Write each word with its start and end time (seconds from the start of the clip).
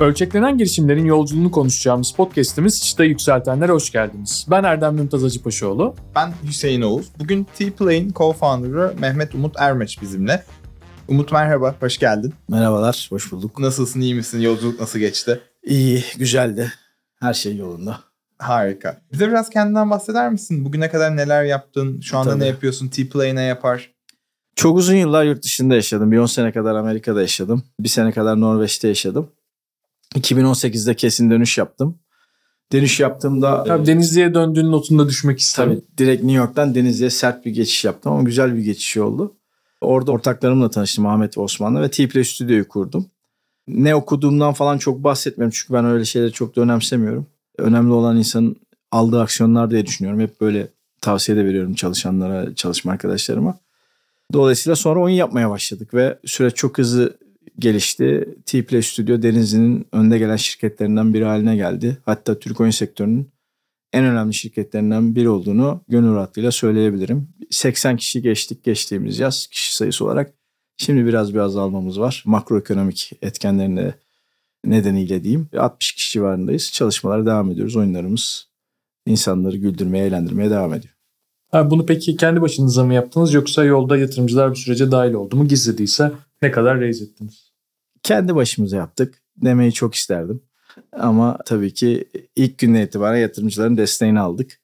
Ölçeklenen 0.00 0.58
girişimlerin 0.58 1.04
yolculuğunu 1.04 1.50
konuşacağımız 1.50 2.12
podcast'imiz 2.12 2.84
Çıta 2.84 3.04
Yükseltenler'e 3.04 3.72
hoş 3.72 3.92
geldiniz. 3.92 4.46
Ben 4.50 4.64
Erdem 4.64 4.94
Mümtaz 4.94 5.24
Acıpaşoğlu. 5.24 5.94
Ben 6.14 6.32
Hüseyin 6.48 6.82
Oğuz. 6.82 7.06
Bugün 7.18 7.46
T-Plane 7.58 8.08
co-founder'ı 8.08 9.00
Mehmet 9.00 9.34
Umut 9.34 9.54
Ermeç 9.58 10.02
bizimle. 10.02 10.44
Umut 11.08 11.32
merhaba, 11.32 11.74
hoş 11.80 11.98
geldin. 11.98 12.34
Merhabalar, 12.48 13.06
hoş 13.10 13.32
bulduk. 13.32 13.58
Nasılsın, 13.58 14.00
iyi 14.00 14.14
misin? 14.14 14.40
Yolculuk 14.40 14.80
nasıl 14.80 14.98
geçti? 14.98 15.40
İyi, 15.64 16.04
güzeldi. 16.18 16.72
Her 17.20 17.34
şey 17.34 17.56
yolunda. 17.56 18.00
Harika. 18.38 19.00
Bize 19.12 19.28
biraz 19.28 19.50
kendinden 19.50 19.90
bahseder 19.90 20.30
misin? 20.30 20.64
Bugüne 20.64 20.90
kadar 20.90 21.16
neler 21.16 21.44
yaptın? 21.44 22.00
Şu 22.00 22.18
anda 22.18 22.30
Tabii. 22.30 22.40
ne 22.40 22.46
yapıyorsun? 22.46 22.88
T-Plane 22.88 23.34
ne 23.34 23.42
yapar? 23.42 23.90
Çok 24.56 24.76
uzun 24.78 24.94
yıllar 24.94 25.24
yurt 25.24 25.42
dışında 25.42 25.74
yaşadım. 25.74 26.12
Bir 26.12 26.18
10 26.18 26.26
sene 26.26 26.52
kadar 26.52 26.74
Amerika'da 26.74 27.20
yaşadım. 27.20 27.62
Bir 27.80 27.88
sene 27.88 28.12
kadar 28.12 28.40
Norveç'te 28.40 28.88
yaşadım. 28.88 29.30
2018'de 30.14 30.94
kesin 30.94 31.30
dönüş 31.30 31.58
yaptım. 31.58 31.98
Dönüş 32.72 33.00
yaptığımda 33.00 33.64
Tabii 33.64 33.86
Denizli'ye 33.86 34.34
döndüğün 34.34 34.72
notunda 34.72 35.08
düşmek 35.08 35.38
isterim. 35.38 35.70
tabii 35.70 35.98
direkt 35.98 36.22
New 36.22 36.38
York'tan 36.38 36.74
Denizli'ye 36.74 37.10
sert 37.10 37.46
bir 37.46 37.50
geçiş 37.50 37.84
yaptım 37.84 38.12
ama 38.12 38.22
güzel 38.22 38.56
bir 38.56 38.62
geçiş 38.62 38.96
oldu. 38.96 39.34
Orada 39.80 40.12
ortaklarımla 40.12 40.70
tanıştım 40.70 41.06
Ahmet 41.06 41.38
ve 41.38 41.40
Osman'la 41.40 41.82
ve 41.82 41.90
T-Play 41.90 42.24
Stüdyo'yu 42.24 42.68
kurdum. 42.68 43.06
Ne 43.68 43.94
okuduğumdan 43.94 44.52
falan 44.52 44.78
çok 44.78 45.04
bahsetmiyorum 45.04 45.52
çünkü 45.56 45.74
ben 45.74 45.84
öyle 45.84 46.04
şeyleri 46.04 46.32
çok 46.32 46.56
da 46.56 46.60
önemsemiyorum. 46.60 47.26
Önemli 47.58 47.92
olan 47.92 48.16
insanın 48.16 48.56
aldığı 48.90 49.20
aksiyonlar 49.20 49.70
diye 49.70 49.86
düşünüyorum. 49.86 50.20
Hep 50.20 50.40
böyle 50.40 50.68
tavsiye 51.00 51.38
de 51.38 51.44
veriyorum 51.44 51.74
çalışanlara, 51.74 52.54
çalışma 52.54 52.92
arkadaşlarıma. 52.92 53.58
Dolayısıyla 54.32 54.76
sonra 54.76 55.00
oyun 55.00 55.14
yapmaya 55.14 55.50
başladık 55.50 55.94
ve 55.94 56.18
süreç 56.24 56.54
çok 56.54 56.78
hızlı 56.78 57.18
gelişti. 57.58 58.28
T-Play 58.46 58.82
Studio 58.82 59.22
Denizli'nin 59.22 59.86
önde 59.92 60.18
gelen 60.18 60.36
şirketlerinden 60.36 61.14
biri 61.14 61.24
haline 61.24 61.56
geldi. 61.56 61.98
Hatta 62.04 62.38
Türk 62.38 62.60
oyun 62.60 62.70
sektörünün 62.70 63.28
en 63.92 64.04
önemli 64.04 64.34
şirketlerinden 64.34 65.14
biri 65.14 65.28
olduğunu 65.28 65.80
gönül 65.88 66.14
rahatlığıyla 66.14 66.50
söyleyebilirim. 66.50 67.28
80 67.50 67.96
kişi 67.96 68.22
geçtik 68.22 68.64
geçtiğimiz 68.64 69.18
yaz 69.18 69.46
kişi 69.46 69.76
sayısı 69.76 70.04
olarak. 70.04 70.34
Şimdi 70.76 71.06
biraz 71.06 71.34
bir 71.34 71.38
azalmamız 71.38 72.00
var. 72.00 72.22
Makroekonomik 72.26 73.12
etkenlerin 73.22 73.76
de 73.76 73.94
nedeniyle 74.64 75.22
diyeyim. 75.22 75.48
60 75.58 75.92
kişi 75.92 76.12
civarındayız. 76.12 76.72
Çalışmalara 76.72 77.26
devam 77.26 77.50
ediyoruz. 77.50 77.76
Oyunlarımız 77.76 78.48
insanları 79.06 79.56
güldürmeye, 79.56 80.06
eğlendirmeye 80.06 80.50
devam 80.50 80.74
ediyor. 80.74 80.94
Ha, 81.50 81.70
bunu 81.70 81.86
peki 81.86 82.16
kendi 82.16 82.40
başınıza 82.40 82.84
mı 82.84 82.94
yaptınız 82.94 83.34
yoksa 83.34 83.64
yolda 83.64 83.96
yatırımcılar 83.96 84.50
bu 84.50 84.56
sürece 84.56 84.90
dahil 84.90 85.12
oldu 85.12 85.36
mu? 85.36 85.48
Gizlediyse 85.48 86.12
ne 86.42 86.50
kadar 86.50 86.80
raise 86.80 87.04
ettiniz? 87.04 87.50
kendi 88.02 88.34
başımıza 88.34 88.76
yaptık 88.76 89.22
demeyi 89.36 89.72
çok 89.72 89.94
isterdim. 89.94 90.42
Ama 90.92 91.38
tabii 91.46 91.74
ki 91.74 92.08
ilk 92.36 92.58
günden 92.58 92.82
itibaren 92.82 93.18
yatırımcıların 93.18 93.76
desteğini 93.76 94.20
aldık. 94.20 94.60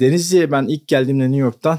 Denizli'ye 0.00 0.50
ben 0.50 0.64
ilk 0.64 0.88
geldiğimde 0.88 1.24
New 1.24 1.38
York'tan 1.38 1.78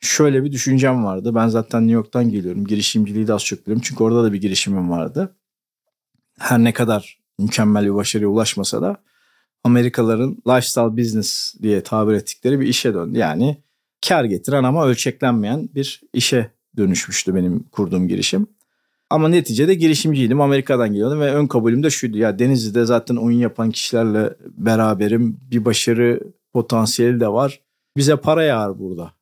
şöyle 0.00 0.44
bir 0.44 0.52
düşüncem 0.52 1.04
vardı. 1.04 1.34
Ben 1.34 1.48
zaten 1.48 1.82
New 1.82 1.94
York'tan 1.94 2.30
geliyorum. 2.30 2.66
Girişimciliği 2.66 3.26
de 3.26 3.32
az 3.32 3.44
çok 3.44 3.62
biliyorum. 3.62 3.82
Çünkü 3.84 4.02
orada 4.02 4.24
da 4.24 4.32
bir 4.32 4.40
girişimim 4.40 4.90
vardı. 4.90 5.36
Her 6.38 6.58
ne 6.58 6.72
kadar 6.72 7.18
mükemmel 7.38 7.84
bir 7.84 7.94
başarıya 7.94 8.28
ulaşmasa 8.28 8.82
da 8.82 8.96
Amerikalıların 9.64 10.36
lifestyle 10.46 10.96
business 10.96 11.54
diye 11.62 11.82
tabir 11.82 12.14
ettikleri 12.14 12.60
bir 12.60 12.66
işe 12.66 12.94
döndü. 12.94 13.18
Yani 13.18 13.56
kar 14.08 14.24
getiren 14.24 14.64
ama 14.64 14.86
ölçeklenmeyen 14.86 15.68
bir 15.74 16.00
işe 16.12 16.50
dönüşmüştü 16.76 17.34
benim 17.34 17.62
kurduğum 17.62 18.08
girişim. 18.08 18.46
Ama 19.14 19.28
neticede 19.28 19.74
girişimciydim. 19.74 20.40
Amerika'dan 20.40 20.88
geliyordum 20.88 21.20
ve 21.20 21.34
ön 21.34 21.46
kabulüm 21.46 21.82
de 21.82 21.90
şuydu. 21.90 22.18
Ya 22.18 22.38
Denizli'de 22.38 22.84
zaten 22.84 23.16
oyun 23.16 23.38
yapan 23.38 23.70
kişilerle 23.70 24.34
beraberim. 24.56 25.36
Bir 25.50 25.64
başarı 25.64 26.20
potansiyeli 26.52 27.20
de 27.20 27.28
var. 27.28 27.60
Bize 27.96 28.16
para 28.16 28.42
yağar 28.42 28.78
burada 28.78 29.12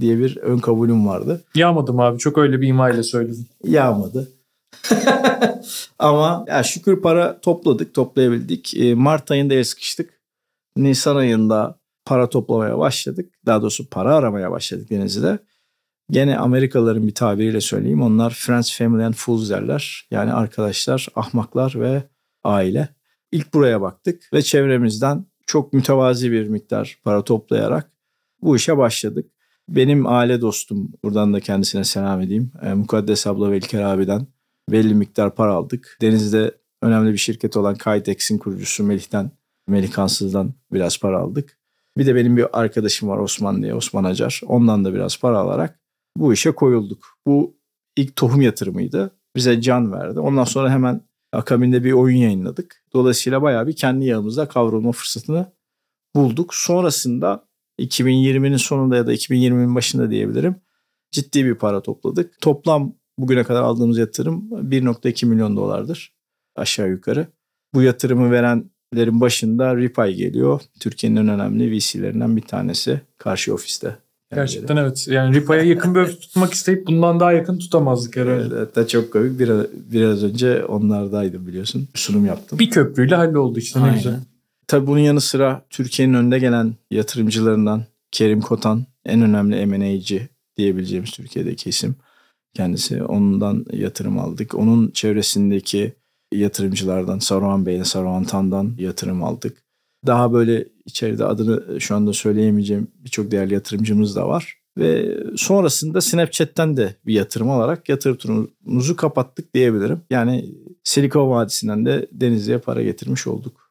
diye 0.00 0.18
bir 0.18 0.36
ön 0.36 0.58
kabulüm 0.58 1.06
vardı. 1.06 1.44
Yağmadım 1.54 2.00
abi 2.00 2.18
çok 2.18 2.38
öyle 2.38 2.60
bir 2.60 2.68
ima 2.68 2.90
ile 2.90 3.02
söyledim. 3.02 3.46
Yağmadı. 3.64 4.28
Ama 5.98 6.44
ya 6.48 6.62
şükür 6.62 7.02
para 7.02 7.40
topladık, 7.40 7.94
toplayabildik. 7.94 8.74
E, 8.76 8.94
Mart 8.94 9.30
ayında 9.30 9.54
el 9.54 9.64
sıkıştık. 9.64 10.20
Nisan 10.76 11.16
ayında 11.16 11.78
para 12.04 12.28
toplamaya 12.28 12.78
başladık. 12.78 13.32
Daha 13.46 13.62
doğrusu 13.62 13.90
para 13.90 14.14
aramaya 14.14 14.50
başladık 14.50 14.90
Denizli'de. 14.90 15.38
Gene 16.10 16.38
Amerikalıların 16.38 17.06
bir 17.06 17.14
tabiriyle 17.14 17.60
söyleyeyim. 17.60 18.02
Onlar 18.02 18.30
Friends, 18.30 18.78
Family 18.78 19.04
and 19.04 19.14
Fools 19.14 19.50
derler. 19.50 20.06
Yani 20.10 20.32
arkadaşlar, 20.32 21.06
ahmaklar 21.14 21.74
ve 21.76 22.02
aile. 22.44 22.88
İlk 23.32 23.54
buraya 23.54 23.80
baktık 23.80 24.32
ve 24.32 24.42
çevremizden 24.42 25.24
çok 25.46 25.72
mütevazi 25.72 26.32
bir 26.32 26.48
miktar 26.48 26.98
para 27.04 27.24
toplayarak 27.24 27.90
bu 28.42 28.56
işe 28.56 28.78
başladık. 28.78 29.30
Benim 29.68 30.06
aile 30.06 30.40
dostum, 30.40 30.92
buradan 31.04 31.34
da 31.34 31.40
kendisine 31.40 31.84
selam 31.84 32.20
edeyim. 32.20 32.52
E, 32.62 32.74
Mukaddes 32.74 33.26
abla 33.26 33.50
ve 33.50 33.56
İlker 33.56 33.82
abiden 33.82 34.26
belli 34.70 34.94
miktar 34.94 35.34
para 35.34 35.52
aldık. 35.52 35.98
Deniz'de 36.00 36.54
önemli 36.82 37.12
bir 37.12 37.18
şirket 37.18 37.56
olan 37.56 37.74
Kaytex'in 37.74 38.38
kurucusu 38.38 38.84
Melih'ten, 38.84 39.30
Melih 39.66 39.92
Kansız'dan 39.92 40.54
biraz 40.72 40.98
para 40.98 41.18
aldık. 41.18 41.58
Bir 41.98 42.06
de 42.06 42.14
benim 42.14 42.36
bir 42.36 42.60
arkadaşım 42.60 43.08
var 43.08 43.18
Osman 43.18 43.62
diye, 43.62 43.74
Osman 43.74 44.04
Acar. 44.04 44.40
Ondan 44.46 44.84
da 44.84 44.94
biraz 44.94 45.18
para 45.18 45.38
alarak 45.38 45.81
bu 46.16 46.32
işe 46.32 46.50
koyulduk. 46.50 47.18
Bu 47.26 47.56
ilk 47.96 48.16
tohum 48.16 48.40
yatırımıydı. 48.40 49.10
Bize 49.36 49.60
can 49.60 49.92
verdi. 49.92 50.20
Ondan 50.20 50.44
sonra 50.44 50.70
hemen 50.70 51.00
akabinde 51.32 51.84
bir 51.84 51.92
oyun 51.92 52.16
yayınladık. 52.16 52.84
Dolayısıyla 52.92 53.42
bayağı 53.42 53.66
bir 53.66 53.76
kendi 53.76 54.04
yağımızda 54.04 54.48
kavrulma 54.48 54.92
fırsatını 54.92 55.52
bulduk. 56.16 56.54
Sonrasında 56.54 57.44
2020'nin 57.78 58.56
sonunda 58.56 58.96
ya 58.96 59.06
da 59.06 59.14
2020'nin 59.14 59.74
başında 59.74 60.10
diyebilirim. 60.10 60.56
Ciddi 61.10 61.44
bir 61.44 61.54
para 61.54 61.82
topladık. 61.82 62.40
Toplam 62.40 62.94
bugüne 63.18 63.44
kadar 63.44 63.62
aldığımız 63.62 63.98
yatırım 63.98 64.48
1.2 64.50 65.26
milyon 65.26 65.56
dolardır 65.56 66.12
aşağı 66.56 66.90
yukarı. 66.90 67.26
Bu 67.74 67.82
yatırımı 67.82 68.30
verenlerin 68.30 69.20
başında 69.20 69.76
Ripay 69.76 70.14
geliyor. 70.14 70.60
Türkiye'nin 70.80 71.16
en 71.16 71.28
önemli 71.28 71.78
VC'lerinden 71.78 72.36
bir 72.36 72.42
tanesi 72.42 73.00
karşı 73.18 73.54
ofiste. 73.54 73.98
Gerçekten 74.34 74.76
evet. 74.76 75.08
Yani 75.08 75.34
Ripa'ya 75.34 75.62
yakın 75.62 75.94
bir 75.94 76.00
öf 76.00 76.20
tutmak 76.20 76.52
isteyip 76.52 76.86
bundan 76.86 77.20
daha 77.20 77.32
yakın 77.32 77.58
tutamazdık 77.58 78.16
herhalde. 78.16 78.54
Evet, 78.56 78.68
hatta 78.68 78.86
çok 78.86 79.12
komik. 79.12 79.38
Biraz, 79.38 79.66
biraz 79.92 80.24
önce 80.24 80.64
onlardaydım 80.64 81.46
biliyorsun. 81.46 81.88
Sunum 81.94 82.26
yaptım. 82.26 82.58
Bir 82.58 82.70
köprüyle 82.70 83.14
halloldu 83.14 83.58
işte 83.58 83.80
ne 83.80 83.84
Aynen. 83.84 83.96
güzel. 83.96 84.20
Tabii 84.66 84.86
bunun 84.86 84.98
yanı 84.98 85.20
sıra 85.20 85.62
Türkiye'nin 85.70 86.14
önde 86.14 86.38
gelen 86.38 86.74
yatırımcılarından 86.90 87.84
Kerim 88.12 88.40
Kotan 88.40 88.86
en 89.04 89.22
önemli 89.22 89.66
M&A'ci 89.66 90.28
diyebileceğimiz 90.56 91.10
Türkiye'deki 91.10 91.68
isim. 91.70 91.96
Kendisi 92.54 93.02
ondan 93.02 93.64
yatırım 93.72 94.18
aldık. 94.18 94.54
Onun 94.54 94.90
çevresindeki 94.90 95.92
yatırımcılardan 96.32 97.18
Saruhan 97.18 97.66
Bey'le 97.66 97.84
Saruhan 97.84 98.24
Tan'dan 98.24 98.74
yatırım 98.78 99.24
aldık. 99.24 99.62
Daha 100.06 100.32
böyle 100.32 100.68
içeride 100.84 101.24
adını 101.24 101.80
şu 101.80 101.94
anda 101.94 102.12
söyleyemeyeceğim 102.12 102.88
birçok 102.94 103.30
değerli 103.30 103.54
yatırımcımız 103.54 104.16
da 104.16 104.28
var. 104.28 104.58
Ve 104.78 105.18
sonrasında 105.36 106.00
Snapchat'ten 106.00 106.76
de 106.76 106.94
bir 107.06 107.14
yatırım 107.14 107.50
alarak 107.50 107.88
yatırım 107.88 108.16
turumuzu 108.16 108.96
kapattık 108.96 109.54
diyebilirim. 109.54 110.00
Yani 110.10 110.54
Silikon 110.84 111.30
Vadisi'nden 111.30 111.86
de 111.86 112.06
Denizli'ye 112.12 112.58
para 112.58 112.82
getirmiş 112.82 113.26
olduk. 113.26 113.70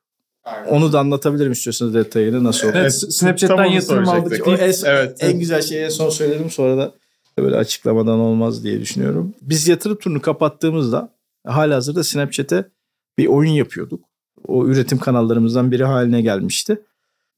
Onu 0.69 0.93
da 0.93 0.99
anlatabilirim 0.99 1.51
istiyorsanız 1.51 1.93
detayını 1.93 2.43
nasıl 2.43 2.67
oldu. 2.67 2.77
Evet, 2.77 2.93
Snapchat'ten 2.93 3.57
tam 3.57 3.73
yatırım 3.73 4.09
aldık. 4.09 4.47
O 4.47 4.51
en, 4.51 4.73
Evet. 4.85 5.17
en 5.19 5.39
güzel 5.39 5.61
şeyi 5.61 5.81
en 5.81 5.89
son 5.89 6.09
söylerim 6.09 6.49
sonra 6.49 6.77
da 6.77 6.93
böyle 7.37 7.55
açıklamadan 7.55 8.19
olmaz 8.19 8.63
diye 8.63 8.79
düşünüyorum. 8.79 9.33
Biz 9.41 9.67
yatırım 9.67 9.97
turunu 9.97 10.21
kapattığımızda 10.21 11.13
halihazırda 11.47 12.03
Snapchat'e 12.03 12.65
bir 13.17 13.27
oyun 13.27 13.51
yapıyorduk. 13.51 14.10
O 14.47 14.67
üretim 14.67 14.97
kanallarımızdan 14.97 15.71
biri 15.71 15.83
haline 15.83 16.21
gelmişti. 16.21 16.81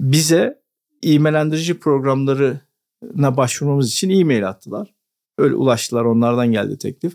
Bize 0.02 0.62
e-mailendirici 1.04 1.80
programlarına 1.80 3.38
başvurmamız 3.38 3.92
için 3.92 4.10
e-mail 4.10 4.50
attılar. 4.50 4.94
Öyle 5.38 5.56
ulaştılar 5.56 6.06
onlardan 6.06 6.52
geldi 6.52 6.78
teklif. 6.78 7.14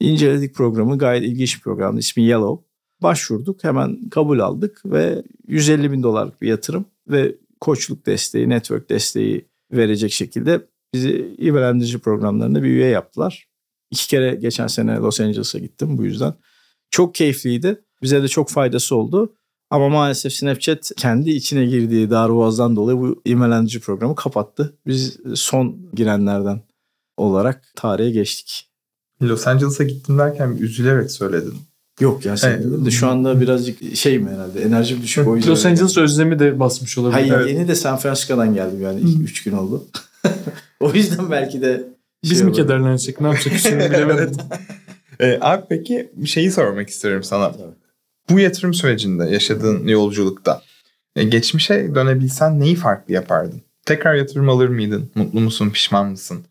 İnceledik 0.00 0.54
programı 0.54 0.98
gayet 0.98 1.24
ilginç 1.24 1.56
bir 1.56 1.62
programdı 1.62 2.00
ismi 2.00 2.22
Yellow. 2.22 2.66
Başvurduk 3.02 3.64
hemen 3.64 4.08
kabul 4.10 4.38
aldık 4.38 4.82
ve 4.86 5.22
150 5.46 5.92
bin 5.92 6.02
dolarlık 6.02 6.42
bir 6.42 6.48
yatırım 6.48 6.84
ve 7.08 7.36
koçluk 7.60 8.06
desteği, 8.06 8.48
network 8.48 8.90
desteği 8.90 9.46
verecek 9.72 10.12
şekilde 10.12 10.66
bizi 10.94 11.36
e-mailendirici 11.38 11.98
programlarında 11.98 12.62
bir 12.62 12.68
üye 12.68 12.88
yaptılar. 12.88 13.48
İki 13.90 14.08
kere 14.08 14.34
geçen 14.34 14.66
sene 14.66 14.96
Los 14.96 15.20
Angeles'a 15.20 15.58
gittim 15.58 15.98
bu 15.98 16.04
yüzden. 16.04 16.34
Çok 16.90 17.14
keyifliydi. 17.14 17.84
Bize 18.02 18.22
de 18.22 18.28
çok 18.28 18.50
faydası 18.50 18.96
oldu. 18.96 19.32
Ama 19.70 19.88
maalesef 19.88 20.32
Snapchat 20.32 20.90
kendi 20.96 21.30
içine 21.30 21.66
girdiği 21.66 22.10
darboğazdan 22.10 22.76
dolayı 22.76 22.98
bu 22.98 23.22
e-mailendirici 23.26 23.80
programı 23.80 24.14
kapattı. 24.14 24.74
Biz 24.86 25.16
son 25.34 25.76
girenlerden 25.94 26.60
olarak 27.16 27.62
tarihe 27.76 28.10
geçtik. 28.10 28.68
Los 29.22 29.46
Angeles'a 29.46 29.84
gittim 29.84 30.18
derken 30.18 30.56
üzülerek 30.60 31.10
söyledin. 31.10 31.54
Yok 32.00 32.24
ya 32.26 32.36
sen 32.36 32.50
Evet. 32.50 32.86
de 32.86 32.90
şu 32.90 33.08
anda 33.08 33.40
birazcık 33.40 33.96
şey 33.96 34.18
mi 34.18 34.30
herhalde 34.30 34.62
enerjim 34.62 35.02
düşük 35.02 35.28
o 35.28 35.36
yüzden. 35.36 35.50
Los 35.50 35.66
Angeles 35.66 35.98
özlemi 35.98 36.38
de 36.38 36.60
basmış 36.60 36.98
olabilir. 36.98 37.18
Hayır 37.18 37.32
Evet. 37.34 37.48
yeni 37.52 37.68
de 37.68 37.74
San 37.74 37.96
Francisco'dan 37.96 38.54
geldim 38.54 38.82
yani 38.82 39.00
Hı. 39.00 39.22
3 39.22 39.42
gün 39.44 39.52
oldu. 39.52 39.84
o 40.80 40.92
yüzden 40.92 41.30
belki 41.30 41.60
de 41.62 41.84
Biz 42.22 42.30
şey 42.30 42.38
mi 42.40 42.44
olabilir. 42.44 42.62
kederlensek 42.62 43.20
ne 43.20 43.26
yapacak 43.26 43.54
bilemedim. 43.90 44.36
Ee, 45.20 45.38
abi 45.40 45.62
peki 45.68 46.10
şeyi 46.26 46.50
sormak 46.50 46.88
istiyorum 46.88 47.22
sana. 47.22 47.52
Tabii. 47.52 47.62
Bu 48.30 48.40
yatırım 48.40 48.74
sürecinde 48.74 49.24
yaşadığın 49.24 49.86
yolculukta 49.86 50.62
e, 51.16 51.24
geçmişe 51.24 51.94
dönebilsen 51.94 52.60
neyi 52.60 52.74
farklı 52.74 53.14
yapardın? 53.14 53.62
Tekrar 53.84 54.14
yatırım 54.14 54.48
alır 54.48 54.68
mıydın? 54.68 55.10
Mutlu 55.14 55.40
musun? 55.40 55.70
Pişman 55.70 56.10
mısın? 56.10 56.44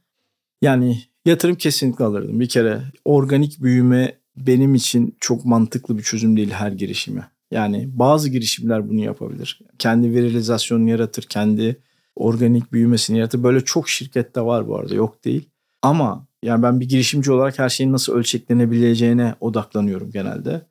Yani 0.62 1.02
yatırım 1.26 1.56
kesinlikle 1.56 2.06
alırdım. 2.06 2.40
Bir 2.40 2.50
kere 2.50 2.82
organik 3.06 3.62
büyüme 3.62 4.18
benim 4.38 4.76
için 4.76 5.18
çok 5.20 5.46
mantıklı 5.46 5.98
bir 5.98 6.04
çözüm 6.04 6.38
değil 6.38 6.52
her 6.52 6.72
girişime. 6.72 7.28
Yani 7.52 7.90
bazı 7.92 8.30
girişimler 8.30 8.90
bunu 8.90 9.00
yapabilir. 9.00 9.60
Kendi 9.80 10.12
viralizasyonunu 10.12 10.90
yaratır, 10.90 11.24
kendi 11.24 11.78
organik 12.16 12.74
büyümesini 12.74 13.18
yaratır. 13.18 13.44
Böyle 13.44 13.62
çok 13.62 13.90
şirkette 13.90 14.42
var 14.42 14.68
bu 14.68 14.78
arada 14.78 14.96
yok 14.96 15.26
değil. 15.26 15.50
Ama 15.82 16.28
yani 16.44 16.64
ben 16.64 16.80
bir 16.80 16.90
girişimci 16.90 17.32
olarak 17.32 17.60
her 17.60 17.70
şeyin 17.70 17.92
nasıl 17.92 18.14
ölçeklenebileceğine 18.14 19.36
odaklanıyorum 19.40 20.12
genelde. 20.12 20.62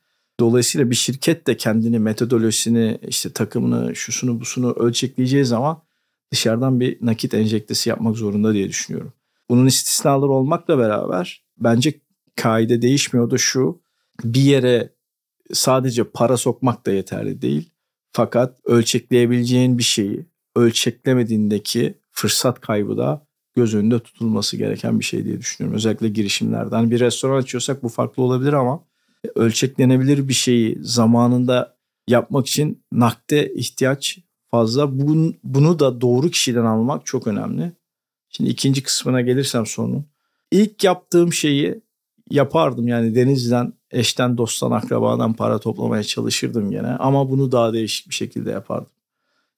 Dolayısıyla 0.41 0.91
bir 0.91 0.95
şirket 0.95 1.47
de 1.47 1.57
kendini 1.57 1.99
metodolojisini 1.99 2.99
işte 3.09 3.33
takımını 3.33 3.97
şusunu 3.97 4.41
busunu 4.41 4.73
ölçekleyeceği 4.73 5.45
zaman 5.45 5.83
dışarıdan 6.33 6.81
bir 6.81 6.99
nakit 7.01 7.35
enjektesi 7.35 7.89
yapmak 7.89 8.17
zorunda 8.17 8.55
diye 8.55 8.69
düşünüyorum. 8.69 9.13
Bunun 9.51 9.67
istisnaları 9.67 10.31
olmakla 10.31 10.79
beraber 10.79 11.43
bence 11.59 12.01
kaide 12.37 12.83
değişmiyor 12.83 13.31
da 13.31 13.39
şu 13.39 13.81
bir 14.25 14.41
yere 14.41 14.93
sadece 15.53 16.05
para 16.05 16.37
sokmak 16.37 16.87
da 16.87 16.93
yeterli 16.93 17.43
değil. 17.43 17.71
Fakat 18.13 18.59
ölçekleyebileceğin 18.65 19.79
bir 19.79 19.83
şeyi 19.83 20.27
ölçeklemediğindeki 20.57 21.95
fırsat 22.11 22.61
kaybı 22.61 22.97
da 22.97 23.27
göz 23.57 23.75
önünde 23.75 23.99
tutulması 23.99 24.57
gereken 24.57 25.01
bir 25.01 25.05
şey 25.05 25.25
diye 25.25 25.39
düşünüyorum. 25.39 25.77
Özellikle 25.77 26.09
girişimlerden. 26.09 26.91
Bir 26.91 27.01
restoran 27.01 27.37
açıyorsak 27.37 27.83
bu 27.83 27.89
farklı 27.89 28.23
olabilir 28.23 28.53
ama 28.53 28.85
ölçeklenebilir 29.35 30.29
bir 30.29 30.33
şeyi 30.33 30.79
zamanında 30.81 31.77
yapmak 32.09 32.47
için 32.47 32.85
nakde 32.93 33.55
ihtiyaç 33.55 34.19
fazla. 34.51 34.99
Bun, 34.99 35.37
bunu 35.45 35.79
da 35.79 36.01
doğru 36.01 36.31
kişiden 36.31 36.65
almak 36.65 37.07
çok 37.07 37.27
önemli. 37.27 37.73
Şimdi 38.29 38.51
ikinci 38.51 38.83
kısmına 38.83 39.21
gelirsem 39.21 39.67
sorunun. 39.67 40.07
İlk 40.51 40.85
yaptığım 40.85 41.33
şeyi 41.33 41.81
yapardım. 42.31 42.89
Yani 42.89 43.15
denizden, 43.15 43.73
eşten, 43.91 44.39
dosttan, 44.39 44.71
akrabadan 44.71 45.33
para 45.33 45.59
toplamaya 45.59 46.03
çalışırdım 46.03 46.71
gene. 46.71 46.89
Ama 46.89 47.31
bunu 47.31 47.53
daha 47.53 47.73
değişik 47.73 48.09
bir 48.09 48.15
şekilde 48.15 48.51
yapardım. 48.51 48.91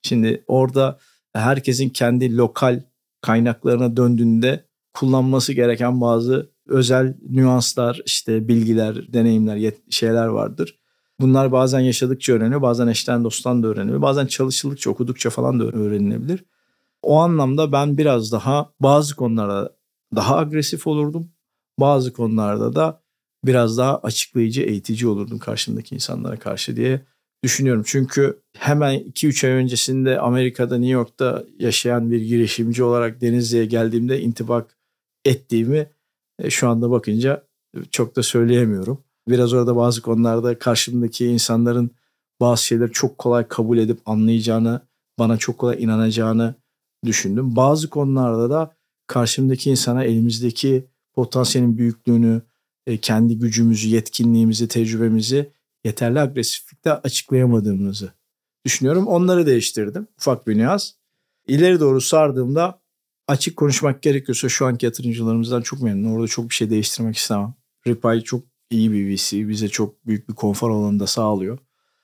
Şimdi 0.03 0.45
orada 0.47 0.99
herkesin 1.33 1.89
kendi 1.89 2.37
lokal 2.37 2.83
kaynaklarına 3.21 3.97
döndüğünde 3.97 4.65
kullanması 4.95 5.53
gereken 5.53 6.01
bazı 6.01 6.51
özel 6.69 7.17
nüanslar, 7.29 8.01
işte 8.07 8.49
bilgiler, 8.49 9.13
deneyimler, 9.13 9.73
şeyler 9.91 10.27
vardır. 10.27 10.79
Bunlar 11.21 11.53
bazen 11.53 11.81
yaşadıkça 11.81 12.33
öğreniyor, 12.33 12.63
bazen 12.63 12.87
eşten 12.87 13.25
dosttan 13.25 13.63
da 13.63 13.67
öğreniyor, 13.67 14.03
bazen 14.03 14.27
çalışıldıkça, 14.27 14.91
okudukça 14.91 15.31
falan 15.31 15.61
da 15.61 15.65
öğrenilebilir. 15.65 16.45
O 17.03 17.19
anlamda 17.19 17.73
ben 17.73 17.99
biraz 17.99 18.33
daha 18.33 18.73
bazı 18.81 19.17
konularda 19.17 19.77
daha 20.15 20.37
agresif 20.37 20.87
olurdum. 20.87 21.31
Bazı 21.81 22.13
konularda 22.13 22.75
da 22.75 23.01
biraz 23.45 23.79
daha 23.79 23.99
açıklayıcı, 23.99 24.63
eğitici 24.63 25.07
olurdum 25.09 25.39
karşımdaki 25.39 25.95
insanlara 25.95 26.39
karşı 26.39 26.77
diye 26.77 27.01
düşünüyorum. 27.45 27.83
Çünkü 27.87 28.41
hemen 28.59 29.01
2-3 29.01 29.47
ay 29.47 29.53
öncesinde 29.53 30.21
Amerika'da, 30.21 30.79
New 30.79 30.93
York'ta 30.93 31.45
yaşayan 31.59 32.11
bir 32.11 32.21
girişimci 32.21 32.83
olarak 32.83 33.21
Denizli'ye 33.21 33.65
geldiğimde 33.65 34.21
intibak 34.21 34.77
ettiğimi 35.25 35.87
e, 36.39 36.51
şu 36.51 36.69
anda 36.69 36.91
bakınca 36.91 37.43
çok 37.91 38.17
da 38.17 38.23
söyleyemiyorum. 38.23 38.99
Biraz 39.29 39.53
orada 39.53 39.77
bazı 39.77 40.03
konularda 40.03 40.59
karşımdaki 40.59 41.27
insanların 41.27 41.91
bazı 42.41 42.65
şeyleri 42.65 42.93
çok 42.93 43.19
kolay 43.19 43.49
kabul 43.49 43.79
edip 43.79 43.99
anlayacağını, 44.07 44.81
bana 45.19 45.37
çok 45.37 45.59
kolay 45.59 45.83
inanacağını 45.83 46.55
düşündüm. 47.05 47.57
Bazı 47.57 47.91
konularda 47.91 48.51
da 48.51 48.75
karşımdaki 49.07 49.71
insana 49.71 50.05
elimizdeki 50.05 50.85
potansiyelin 51.15 51.79
büyüklüğünü, 51.79 52.43
e, 52.87 52.97
kendi 52.97 53.39
gücümüzü, 53.39 53.89
yetkinliğimizi, 53.89 54.69
tecrübemizi 54.69 55.51
yeterli 55.85 56.21
agresiflikte 56.21 56.93
açıklayamadığımızı 56.93 58.13
düşünüyorum. 58.65 59.07
Onları 59.07 59.47
değiştirdim. 59.47 60.07
Ufak 60.19 60.47
bir 60.47 60.59
nüans. 60.59 60.93
İleri 61.47 61.81
doğru 61.81 62.01
sardığımda 62.01 62.79
açık 63.29 63.57
konuşmak 63.57 64.03
gerekiyorsa 64.03 64.49
şu 64.49 64.67
anki 64.67 64.87
yatırımcılarımızdan 64.87 65.63
çok 65.63 65.83
memnunum. 65.83 66.15
Orada 66.15 66.27
çok 66.27 66.49
bir 66.49 66.55
şey 66.55 66.71
değiştirmek 66.71 67.17
istemem. 67.17 67.55
Ripay 67.87 68.21
çok 68.21 68.45
iyi 68.71 68.93
bir 68.93 69.15
VC. 69.15 69.49
Bize 69.49 69.69
çok 69.69 70.07
büyük 70.07 70.29
bir 70.29 70.35
konfor 70.35 70.71
alanı 70.71 71.01
da 71.01 71.07
sağlıyor. 71.07 71.59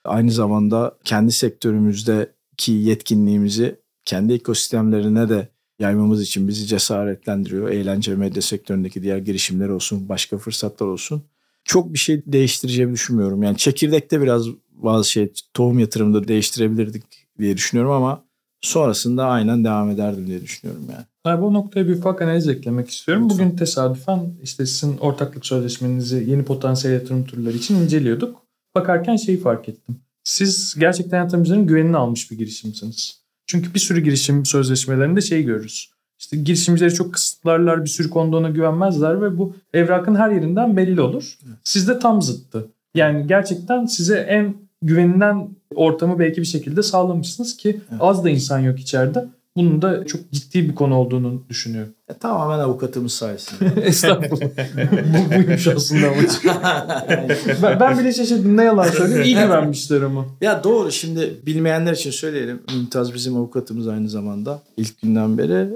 Aynı 0.05 0.31
zamanda 0.31 0.99
kendi 1.05 1.33
sektörümüzdeki 1.33 2.73
yetkinliğimizi 2.73 3.81
kendi 4.05 4.33
ekosistemlerine 4.33 5.29
de 5.29 5.49
yaymamız 5.79 6.23
için 6.23 6.49
bizi 6.49 6.67
cesaretlendiriyor. 6.67 7.69
Eğlence 7.69 8.15
medya 8.15 8.43
sektöründeki 8.43 9.03
diğer 9.03 9.19
girişimler 9.19 9.69
olsun, 9.69 10.09
başka 10.09 10.39
fırsatlar 10.39 10.87
olsun. 10.87 11.23
Çok 11.65 11.93
bir 11.93 11.99
şey 11.99 12.23
değiştireceğimi 12.27 12.93
düşünmüyorum. 12.93 13.43
Yani 13.43 13.57
çekirdekte 13.57 14.21
biraz 14.21 14.47
bazı 14.71 15.11
şey 15.11 15.33
tohum 15.55 15.79
yatırımda 15.79 16.29
değiştirebilirdik 16.29 17.05
diye 17.39 17.57
düşünüyorum 17.57 17.93
ama 17.93 18.25
sonrasında 18.61 19.27
aynen 19.27 19.65
devam 19.65 19.91
ederdim 19.91 20.27
diye 20.27 20.41
düşünüyorum 20.43 20.87
yani. 20.91 21.05
Abi 21.25 21.43
bu 21.43 21.53
noktaya 21.53 21.89
bir 21.89 21.97
ufak 21.97 22.23
analiz 22.23 22.49
eklemek 22.49 22.91
istiyorum. 22.91 23.31
Bugün 23.31 23.51
tesadüfen 23.51 24.35
işte 24.43 24.67
sizin 24.67 24.99
ortaklık 24.99 25.47
sözleşmenizi 25.47 26.25
yeni 26.29 26.45
potansiyel 26.45 26.95
yatırım 26.95 27.25
türleri 27.25 27.57
için 27.57 27.75
inceliyorduk. 27.75 28.43
Bakarken 28.75 29.17
şeyi 29.17 29.41
fark 29.41 29.69
ettim. 29.69 29.97
Siz 30.25 30.75
gerçekten 30.79 31.19
yatırımcıların 31.19 31.67
güvenini 31.67 31.97
almış 31.97 32.31
bir 32.31 32.39
girişimsiniz. 32.39 33.23
Çünkü 33.47 33.75
bir 33.75 33.79
sürü 33.79 34.01
girişim 34.01 34.47
sözleşmelerinde 34.47 35.21
şey 35.21 35.43
görürüz. 35.45 35.91
İşte 36.19 36.37
girişimcileri 36.37 36.95
çok 36.95 37.15
kısıtlarlar, 37.15 37.85
bir 37.85 37.91
sürü 37.91 38.11
konuda 38.11 38.37
ona 38.37 38.51
güvenmezler 38.51 39.23
ve 39.23 39.39
bu 39.39 39.57
evrakın 39.75 40.15
her 40.15 40.31
yerinden 40.31 40.77
belli 40.77 41.01
olur. 41.01 41.39
Sizde 41.65 41.99
tam 41.99 42.23
zıttı. 42.23 42.69
Yani 42.95 43.27
gerçekten 43.27 43.87
size 43.87 44.17
en 44.17 44.55
güvenilen 44.83 45.49
ortamı 45.75 46.19
belki 46.19 46.41
bir 46.41 46.47
şekilde 46.47 46.83
sağlamışsınız 46.83 47.57
ki 47.57 47.81
az 48.01 48.25
da 48.25 48.31
insan 48.31 48.59
yok 48.59 48.81
içeride. 48.81 49.29
Bunun 49.57 49.83
da 49.83 50.07
çok 50.07 50.33
ciddi 50.33 50.69
bir 50.69 50.75
konu 50.75 50.95
olduğunu 50.95 51.45
düşünüyorum. 51.49 51.93
E, 52.09 52.15
tamamen 52.15 52.59
avukatımız 52.59 53.13
sayesinde. 53.13 53.81
Estağfurullah. 53.81 54.51
bu, 54.93 55.35
buymuş 55.35 55.67
aslında 55.67 56.11
amaç. 56.11 56.31
ben, 57.63 57.81
ben 57.81 57.99
bile 57.99 58.13
şaşırdım. 58.13 58.57
Ne 58.57 58.65
yalan 58.65 58.89
söyleyeyim. 58.89 59.23
İyi 59.23 59.35
güvenmişler 59.35 60.03
ama. 60.03 60.27
Ya 60.41 60.65
doğru 60.65 60.93
şimdi 60.93 61.35
bilmeyenler 61.47 61.93
için 61.93 62.11
söyleyelim. 62.11 62.63
Mümtaz 62.75 63.15
bizim 63.15 63.37
avukatımız 63.37 63.89
aynı 63.89 64.09
zamanda 64.09 64.63
ilk 64.77 65.03
günden 65.03 65.39
beri. 65.39 65.69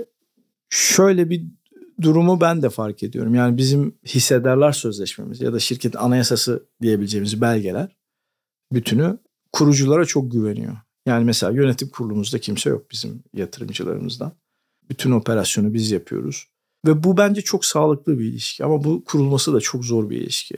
Şöyle 0.70 1.30
bir 1.30 1.42
durumu 2.02 2.40
ben 2.40 2.62
de 2.62 2.70
fark 2.70 3.02
ediyorum. 3.02 3.34
Yani 3.34 3.56
bizim 3.56 3.94
hissedarlar 4.04 4.72
sözleşmemiz 4.72 5.40
ya 5.40 5.52
da 5.52 5.58
şirket 5.58 5.96
anayasası 5.96 6.62
diyebileceğimiz 6.82 7.40
belgeler 7.40 7.96
bütünü 8.72 9.18
kuruculara 9.52 10.04
çok 10.04 10.32
güveniyor. 10.32 10.76
Yani 11.06 11.24
mesela 11.24 11.52
yönetim 11.52 11.88
kurulumuzda 11.88 12.38
kimse 12.38 12.70
yok 12.70 12.90
bizim 12.90 13.22
yatırımcılarımızdan. 13.34 14.32
Bütün 14.90 15.10
operasyonu 15.10 15.74
biz 15.74 15.90
yapıyoruz. 15.90 16.48
Ve 16.86 17.04
bu 17.04 17.16
bence 17.16 17.42
çok 17.42 17.64
sağlıklı 17.64 18.18
bir 18.18 18.24
ilişki 18.24 18.64
ama 18.64 18.84
bu 18.84 19.04
kurulması 19.04 19.52
da 19.52 19.60
çok 19.60 19.84
zor 19.84 20.10
bir 20.10 20.16
ilişki. 20.16 20.54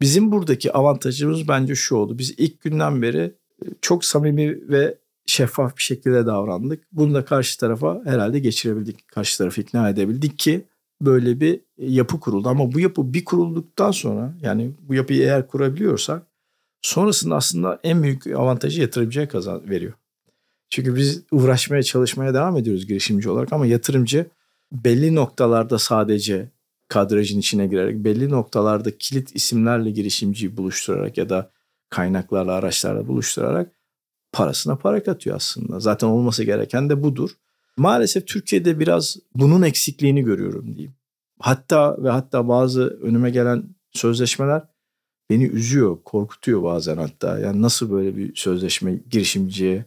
Bizim 0.00 0.32
buradaki 0.32 0.72
avantajımız 0.72 1.48
bence 1.48 1.74
şu 1.74 1.96
oldu. 1.96 2.18
Biz 2.18 2.30
ilk 2.30 2.60
günden 2.60 3.02
beri 3.02 3.34
çok 3.82 4.04
samimi 4.04 4.68
ve 4.68 4.98
şeffaf 5.26 5.76
bir 5.76 5.82
şekilde 5.82 6.26
davrandık. 6.26 6.84
Bunu 6.92 7.14
da 7.14 7.24
karşı 7.24 7.58
tarafa 7.58 8.02
herhalde 8.04 8.38
geçirebildik. 8.38 9.08
Karşı 9.08 9.38
tarafı 9.38 9.60
ikna 9.60 9.88
edebildik 9.88 10.38
ki 10.38 10.64
böyle 11.00 11.40
bir 11.40 11.60
yapı 11.78 12.20
kuruldu. 12.20 12.48
Ama 12.48 12.72
bu 12.72 12.80
yapı 12.80 13.14
bir 13.14 13.24
kurulduktan 13.24 13.90
sonra 13.90 14.34
yani 14.42 14.72
bu 14.80 14.94
yapıyı 14.94 15.22
eğer 15.22 15.46
kurabiliyorsak 15.46 16.22
sonrasında 16.88 17.36
aslında 17.36 17.80
en 17.82 18.02
büyük 18.02 18.26
avantajı 18.26 18.80
yatırımcıya 18.80 19.28
kazan 19.28 19.70
veriyor. 19.70 19.92
Çünkü 20.70 20.96
biz 20.96 21.22
uğraşmaya 21.30 21.82
çalışmaya 21.82 22.34
devam 22.34 22.56
ediyoruz 22.56 22.86
girişimci 22.86 23.30
olarak 23.30 23.52
ama 23.52 23.66
yatırımcı 23.66 24.26
belli 24.72 25.14
noktalarda 25.14 25.78
sadece 25.78 26.50
kadrajın 26.88 27.38
içine 27.38 27.66
girerek 27.66 28.04
belli 28.04 28.30
noktalarda 28.30 28.98
kilit 28.98 29.36
isimlerle 29.36 29.90
girişimciyi 29.90 30.56
buluşturarak 30.56 31.18
ya 31.18 31.28
da 31.28 31.50
kaynaklarla 31.90 32.52
araçlarla 32.52 33.08
buluşturarak 33.08 33.72
parasına 34.32 34.76
para 34.76 35.02
katıyor 35.02 35.36
aslında. 35.36 35.80
Zaten 35.80 36.06
olması 36.06 36.44
gereken 36.44 36.90
de 36.90 37.02
budur. 37.02 37.30
Maalesef 37.76 38.26
Türkiye'de 38.26 38.80
biraz 38.80 39.16
bunun 39.34 39.62
eksikliğini 39.62 40.22
görüyorum 40.22 40.74
diyeyim. 40.74 40.94
Hatta 41.40 42.02
ve 42.02 42.10
hatta 42.10 42.48
bazı 42.48 42.98
önüme 43.02 43.30
gelen 43.30 43.64
sözleşmeler 43.92 44.62
beni 45.30 45.44
üzüyor, 45.44 45.98
korkutuyor 46.04 46.62
bazen 46.62 46.96
hatta. 46.96 47.38
Yani 47.38 47.62
nasıl 47.62 47.90
böyle 47.90 48.16
bir 48.16 48.36
sözleşme 48.36 48.98
girişimciye 49.10 49.84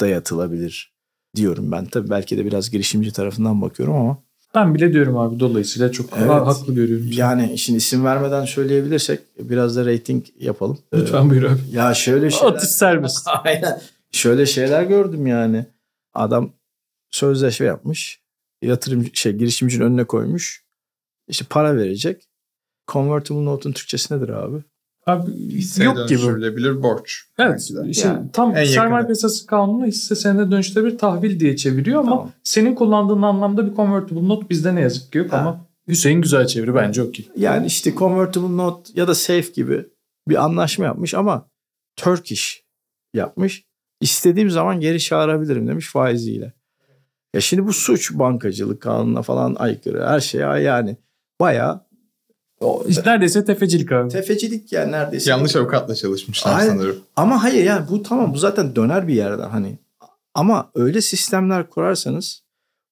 dayatılabilir 0.00 0.92
diyorum 1.36 1.72
ben. 1.72 1.84
Tabii 1.86 2.10
belki 2.10 2.38
de 2.38 2.44
biraz 2.44 2.70
girişimci 2.70 3.12
tarafından 3.12 3.62
bakıyorum 3.62 3.94
ama 3.94 4.22
Ben 4.54 4.74
bile 4.74 4.92
diyorum 4.92 5.16
abi 5.16 5.40
dolayısıyla 5.40 5.92
çok 5.92 6.10
Evet. 6.18 6.28
ha- 6.30 6.46
haklı 6.46 6.74
görüyorum. 6.74 7.06
seni. 7.06 7.16
yani 7.16 7.58
şimdi 7.58 7.76
isim 7.76 8.04
vermeden 8.04 8.44
söyleyebilirsek 8.44 9.20
biraz 9.38 9.76
da 9.76 9.86
rating 9.86 10.26
yapalım. 10.40 10.78
Lütfen 10.94 11.30
buyur 11.30 11.42
abi. 11.42 11.60
Ee, 11.72 11.76
ya 11.76 11.94
şöyle 11.94 12.30
şeyler... 12.30 12.52
Atış 12.52 12.68
serbest. 12.68 13.28
Aynen. 13.44 13.80
Şöyle 14.12 14.46
şeyler 14.46 14.82
gördüm 14.82 15.26
yani. 15.26 15.66
Adam 16.14 16.52
sözleşme 17.10 17.66
yapmış. 17.66 18.20
Yatırımcı 18.62 19.10
şey 19.14 19.32
girişimcinin 19.32 19.84
önüne 19.84 20.04
koymuş. 20.04 20.64
İşte 21.28 21.44
para 21.50 21.76
verecek. 21.76 22.28
Convertible 22.88 23.44
note'un 23.44 23.72
Türkçesi 23.72 24.14
nedir 24.16 24.28
abi? 24.28 24.56
Abi 25.06 25.32
Hisseye 25.32 25.84
yok 25.84 25.96
gibi. 25.96 26.08
dönüştürülebilir 26.08 26.82
borç. 26.82 27.22
Evet. 27.38 27.70
Şey, 27.94 28.04
Yani 28.10 28.30
tam 28.32 28.56
en 28.56 28.64
sermaye 28.64 28.90
yakını. 28.92 29.06
piyasası 29.06 29.46
kanunu 29.46 29.86
hisse 29.86 30.14
senedine 30.14 30.50
dönüştürülebilir 30.50 30.98
tahvil 30.98 31.40
diye 31.40 31.56
çeviriyor 31.56 32.00
ama 32.00 32.10
Tamam. 32.10 32.30
senin 32.42 32.74
kullandığın 32.74 33.22
anlamda 33.22 33.70
bir 33.70 33.74
convertible 33.76 34.28
note 34.28 34.48
bizde 34.50 34.74
ne 34.74 34.80
yazık 34.80 35.12
ki 35.12 35.18
yok 35.18 35.32
Ha. 35.32 35.36
ama 35.38 35.66
Hüseyin 35.88 36.20
güzel 36.22 36.46
çeviri 36.46 36.74
bence 36.74 37.02
okey. 37.02 37.28
Yani 37.36 37.66
işte 37.66 37.94
convertible 37.94 38.56
note 38.56 38.90
ya 38.94 39.08
da 39.08 39.14
safe 39.14 39.52
gibi 39.54 39.86
bir 40.28 40.44
anlaşma 40.44 40.84
yapmış 40.84 41.14
ama 41.14 41.46
Turkish 41.96 42.62
yapmış. 43.14 43.64
İstediğim 44.00 44.50
zaman 44.50 44.80
geri 44.80 45.00
çağırabilirim 45.00 45.68
demiş 45.68 45.88
faiziyle. 45.92 46.52
Ya 47.34 47.40
şimdi 47.40 47.66
bu 47.66 47.72
suç 47.72 48.12
bankacılık 48.14 48.82
kanununa 48.82 49.22
falan 49.22 49.54
aykırı. 49.58 50.06
Her 50.06 50.20
şeye 50.20 50.42
yani 50.60 50.96
bayağı 51.40 51.80
o, 52.60 52.84
İşte 52.88 53.02
neredeyse 53.06 53.44
tefecilik 53.44 53.92
abi. 53.92 54.08
tefecilik 54.08 54.72
yani 54.72 54.92
neredeyse. 54.92 55.30
Yanlış 55.30 55.56
avukatla 55.56 55.94
çalışmışlar 55.94 56.58
Aynen. 56.58 56.72
sanırım. 56.72 56.96
Ama 57.16 57.42
hayır 57.42 57.64
yani 57.64 57.88
bu 57.90 58.02
tamam 58.02 58.34
bu 58.34 58.38
zaten 58.38 58.76
döner 58.76 59.08
bir 59.08 59.14
yerden 59.14 59.48
hani. 59.50 59.78
Ama 60.34 60.70
öyle 60.74 61.00
sistemler 61.00 61.70
kurarsanız 61.70 62.42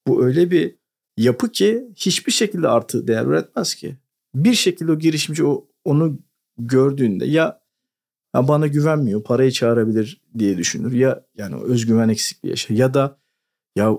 bu 0.06 0.24
öyle 0.24 0.50
bir 0.50 0.74
yapı 1.16 1.52
ki 1.52 1.84
hiçbir 1.96 2.32
şekilde 2.32 2.68
artı 2.68 3.06
değer 3.08 3.24
üretmez 3.24 3.74
ki. 3.74 3.96
Bir 4.34 4.54
şekilde 4.54 4.92
o 4.92 4.98
girişimci 4.98 5.44
o, 5.44 5.66
onu 5.84 6.18
gördüğünde 6.58 7.24
ya, 7.24 7.60
ya 8.34 8.48
bana 8.48 8.66
güvenmiyor 8.66 9.22
parayı 9.22 9.50
çağırabilir 9.52 10.20
diye 10.38 10.58
düşünür 10.58 10.92
ya 10.92 11.24
yani 11.36 11.62
özgüven 11.62 12.08
eksikliği 12.08 12.50
yaşar 12.50 12.74
ya 12.74 12.94
da 12.94 13.18
ya 13.76 13.90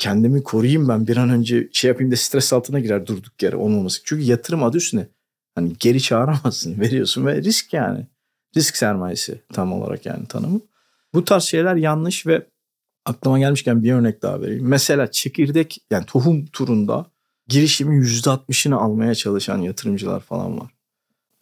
kendimi 0.00 0.42
koruyayım 0.42 0.88
ben 0.88 1.06
bir 1.06 1.16
an 1.16 1.30
önce 1.30 1.68
şey 1.72 1.88
yapayım 1.88 2.12
da 2.12 2.16
stres 2.16 2.52
altına 2.52 2.80
girer 2.80 3.06
durduk 3.06 3.42
yere 3.42 3.56
olmaması. 3.56 4.00
Çünkü 4.04 4.22
yatırım 4.22 4.62
adı 4.62 4.76
üstüne 4.76 5.06
hani 5.54 5.72
geri 5.78 6.00
çağıramazsın 6.00 6.80
veriyorsun 6.80 7.26
ve 7.26 7.42
risk 7.42 7.72
yani 7.72 8.06
risk 8.56 8.76
sermayesi 8.76 9.40
tam 9.52 9.72
olarak 9.72 10.06
yani 10.06 10.26
tanımı. 10.26 10.60
Bu 11.14 11.24
tarz 11.24 11.42
şeyler 11.42 11.76
yanlış 11.76 12.26
ve 12.26 12.46
aklıma 13.06 13.38
gelmişken 13.38 13.82
bir 13.82 13.92
örnek 13.92 14.22
daha 14.22 14.40
vereyim. 14.40 14.68
Mesela 14.68 15.10
çekirdek 15.10 15.78
yani 15.90 16.06
tohum 16.06 16.46
turunda 16.46 17.06
girişimin 17.48 18.02
%60'ını 18.02 18.74
almaya 18.74 19.14
çalışan 19.14 19.58
yatırımcılar 19.58 20.20
falan 20.20 20.60
var. 20.60 20.70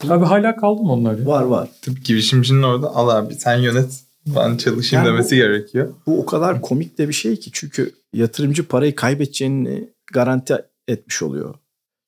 Abi 0.08 0.24
hala 0.24 0.56
kaldı 0.56 0.82
mı 0.82 0.92
onlar 0.92 1.18
ya? 1.18 1.26
Var 1.26 1.42
var. 1.42 1.68
Tabii 1.82 2.02
girişimcinin 2.02 2.62
orada 2.62 2.86
al 2.86 3.08
abi 3.08 3.34
sen 3.34 3.58
yönet 3.58 4.07
ben 4.37 4.56
çalışayım 4.56 5.04
Yani 5.06 5.12
bu- 5.12 5.16
demesi 5.16 5.37
gerekiyor. 5.37 5.94
Bu 6.06 6.20
o 6.20 6.26
kadar 6.26 6.61
komik 6.62 6.99
de 6.99 7.08
bir 7.08 7.12
şey 7.12 7.37
ki 7.37 7.50
çünkü 7.52 7.92
yatırımcı 8.12 8.68
parayı 8.68 8.94
kaybedeceğini 8.94 9.88
garanti 10.12 10.54
etmiş 10.88 11.23
oluyor. 11.23 11.54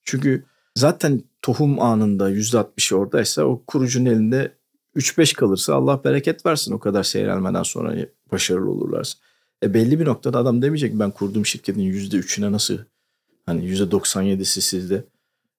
Çünkü 0.03 0.45
zaten 0.77 1.23
tohum 1.43 1.81
anında 1.81 2.31
%60'ı 2.31 2.97
oradaysa 2.99 3.45
o 3.45 3.63
kurucunun 3.67 4.07
elinde 4.07 4.53
3-5 4.97 5.35
kalırsa 5.37 5.75
Allah 5.75 6.05
bereket 6.05 6.47
versin 6.47 6.73
o 6.73 6.79
kadar 6.79 7.03
seyrelmeden 7.03 7.63
sonra 7.63 7.97
başarılı 8.33 8.71
olurlarsa. 8.71 9.19
E 9.65 9.75
belli 9.75 10.01
bir 10.01 10.05
noktada 10.05 10.39
adam 10.39 10.63
demeyecek 10.63 10.99
ben 10.99 11.11
kurduğum 11.11 11.47
şirketin 11.47 11.81
%3'üne 11.93 12.53
nasıl 12.53 12.79
hani 13.47 13.65
%97'si 13.75 14.61
sizde. 14.61 15.05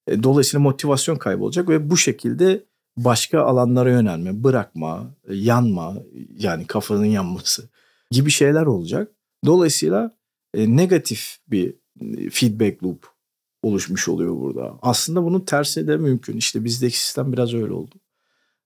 E, 0.08 0.24
dolayısıyla 0.24 0.60
motivasyon 0.64 1.16
kaybolacak 1.16 1.70
ve 1.70 1.90
bu 1.90 1.98
şekilde 1.98 2.64
başka 2.98 3.42
alanlara 3.42 3.90
yönelme, 3.92 4.44
bırakma, 4.44 5.16
e, 5.28 5.36
yanma 5.36 5.96
yani 6.38 6.68
kafanın 6.68 7.06
yanması 7.06 7.70
gibi 8.12 8.32
şeyler 8.32 8.66
olacak. 8.66 9.12
Dolayısıyla 9.46 10.12
e, 10.54 10.76
negatif 10.76 11.38
bir 11.48 11.76
e, 12.02 12.30
feedback 12.30 12.84
loop 12.84 13.08
oluşmuş 13.64 14.08
oluyor 14.08 14.36
burada. 14.40 14.80
Aslında 14.82 15.24
bunun 15.24 15.40
tersi 15.40 15.88
de 15.88 15.98
mümkün. 15.98 16.38
İşte 16.38 16.64
bizdeki 16.64 17.00
sistem 17.00 17.34
biraz 17.34 17.54
öyle 17.54 17.74
oldu. 17.74 17.96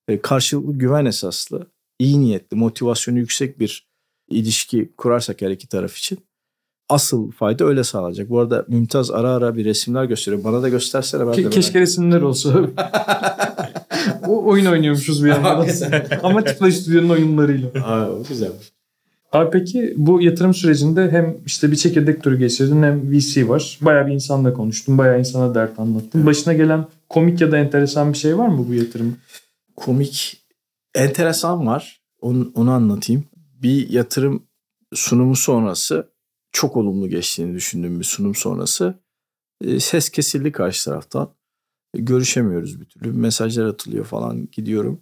E, 0.07 0.21
karşılıklı 0.21 0.73
güven 0.73 1.05
esaslı, 1.05 1.67
iyi 1.99 2.19
niyetli, 2.19 2.57
motivasyonu 2.57 3.19
yüksek 3.19 3.59
bir 3.59 3.87
ilişki 4.29 4.93
kurarsak 4.97 5.41
her 5.41 5.51
iki 5.51 5.67
taraf 5.67 5.97
için 5.97 6.19
asıl 6.89 7.31
fayda 7.31 7.65
öyle 7.65 7.83
sağlanacak. 7.83 8.29
Bu 8.29 8.39
arada 8.39 8.65
Mümtaz 8.67 9.11
ara 9.11 9.29
ara 9.31 9.55
bir 9.55 9.65
resimler 9.65 10.05
gösteriyor. 10.05 10.43
Bana 10.43 10.61
da 10.61 10.69
göstersene 10.69 11.27
ben 11.27 11.33
de 11.33 11.37
Ke- 11.37 11.41
merak 11.41 11.53
keşke 11.53 11.79
resimler 11.79 12.21
olsa. 12.21 12.53
o 14.27 14.45
oyun 14.45 14.65
oynuyormuşuz 14.65 15.23
bir 15.23 15.29
yandan. 15.29 15.67
Ama 16.23 16.43
Tifla 16.43 16.71
Stüdyo'nun 16.71 17.09
oyunlarıyla. 17.09 17.69
Aa, 17.83 18.09
o 18.09 18.23
güzel. 18.29 18.51
Abi 19.31 19.49
peki 19.51 19.93
bu 19.97 20.21
yatırım 20.21 20.53
sürecinde 20.53 21.11
hem 21.11 21.37
işte 21.45 21.71
bir 21.71 21.75
çekirdek 21.75 22.23
turu 22.23 22.39
geçirdin 22.39 22.83
hem 22.83 23.11
VC 23.11 23.47
var. 23.49 23.79
Bayağı 23.81 24.07
bir 24.07 24.11
insanla 24.11 24.53
konuştun. 24.53 24.97
Bayağı 24.97 25.19
insana 25.19 25.55
dert 25.55 25.79
anlattın. 25.79 26.25
Başına 26.25 26.53
gelen 26.53 26.85
komik 27.09 27.41
ya 27.41 27.51
da 27.51 27.57
enteresan 27.57 28.13
bir 28.13 28.17
şey 28.17 28.37
var 28.37 28.47
mı 28.47 28.65
bu 28.69 28.73
yatırım? 28.73 29.15
komik 29.75 30.43
enteresan 30.95 31.67
var. 31.67 32.01
Onu, 32.21 32.51
onu 32.55 32.71
anlatayım. 32.71 33.23
Bir 33.35 33.89
yatırım 33.89 34.47
sunumu 34.93 35.35
sonrası 35.35 36.11
çok 36.51 36.77
olumlu 36.77 37.09
geçtiğini 37.09 37.55
düşündüğüm 37.55 37.99
bir 37.99 38.05
sunum 38.05 38.35
sonrası 38.35 38.99
e, 39.61 39.79
ses 39.79 40.09
kesildi 40.09 40.51
karşı 40.51 40.85
taraftan. 40.85 41.29
Görüşemiyoruz 41.97 42.81
bir 42.81 42.85
türlü. 42.85 43.13
Mesajlar 43.13 43.65
atılıyor 43.65 44.05
falan 44.05 44.47
gidiyorum. 44.51 45.01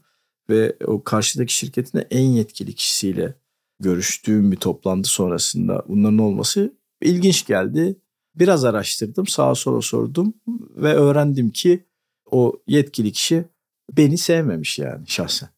Ve 0.50 0.76
o 0.86 1.04
karşıdaki 1.04 1.54
şirketin 1.54 2.00
de 2.00 2.08
en 2.12 2.26
yetkili 2.26 2.76
kişisiyle 2.76 3.34
görüştüğüm 3.80 4.52
bir 4.52 4.58
toplantı 4.58 5.10
sonrasında 5.10 5.84
bunların 5.88 6.18
olması 6.18 6.74
ilginç 7.02 7.46
geldi. 7.46 7.96
Biraz 8.36 8.66
araştırdım, 8.66 9.28
sağa 9.28 9.56
sola 9.56 9.82
sordum 9.82 10.34
ve 10.76 10.94
öğrendim 10.94 11.50
ki 11.50 11.84
o 12.32 12.54
yetkili 12.68 13.12
kişi 13.12 13.46
beni 13.98 14.18
sevmemiş 14.18 14.80
yani 14.80 15.08
şahsen. 15.08 15.50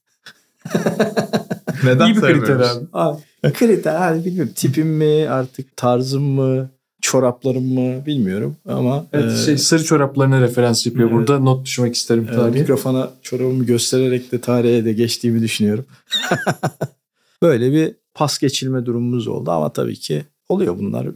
Neden 1.83 2.07
İyi 2.07 2.15
bir 2.15 2.21
kriter 2.21 2.55
abi. 2.55 2.85
Abi, 2.93 3.21
kriter 3.53 3.95
hani 3.95 4.25
bilmiyorum 4.25 4.53
tipim 4.55 4.87
mi 4.87 5.29
artık 5.29 5.77
tarzım 5.77 6.23
mı 6.23 6.69
çoraplarım 7.11 7.73
mı 7.73 8.05
bilmiyorum 8.05 8.55
ama 8.67 9.05
Evet, 9.13 9.31
e, 9.31 9.45
şey, 9.45 9.57
sarı 9.57 9.83
çoraplarına 9.83 10.41
referans 10.41 10.85
yapıyor. 10.85 11.09
Evet. 11.09 11.17
Burada 11.17 11.39
not 11.39 11.65
düşmek 11.65 11.95
isterim. 11.95 12.27
e, 12.31 12.35
tarihe. 12.35 12.59
mikrofona 12.59 13.09
çorabımı 13.21 13.63
göstererek 13.63 14.31
de 14.31 14.41
tarihe 14.41 14.85
de 14.85 14.93
geçtiğimi 14.93 15.41
düşünüyorum. 15.41 15.85
Böyle 17.41 17.71
bir 17.71 17.95
pas 18.13 18.37
geçilme 18.37 18.85
durumumuz 18.85 19.27
oldu 19.27 19.51
ama 19.51 19.73
tabii 19.73 19.95
ki 19.95 20.25
oluyor 20.49 20.79
bunlar. 20.79 21.07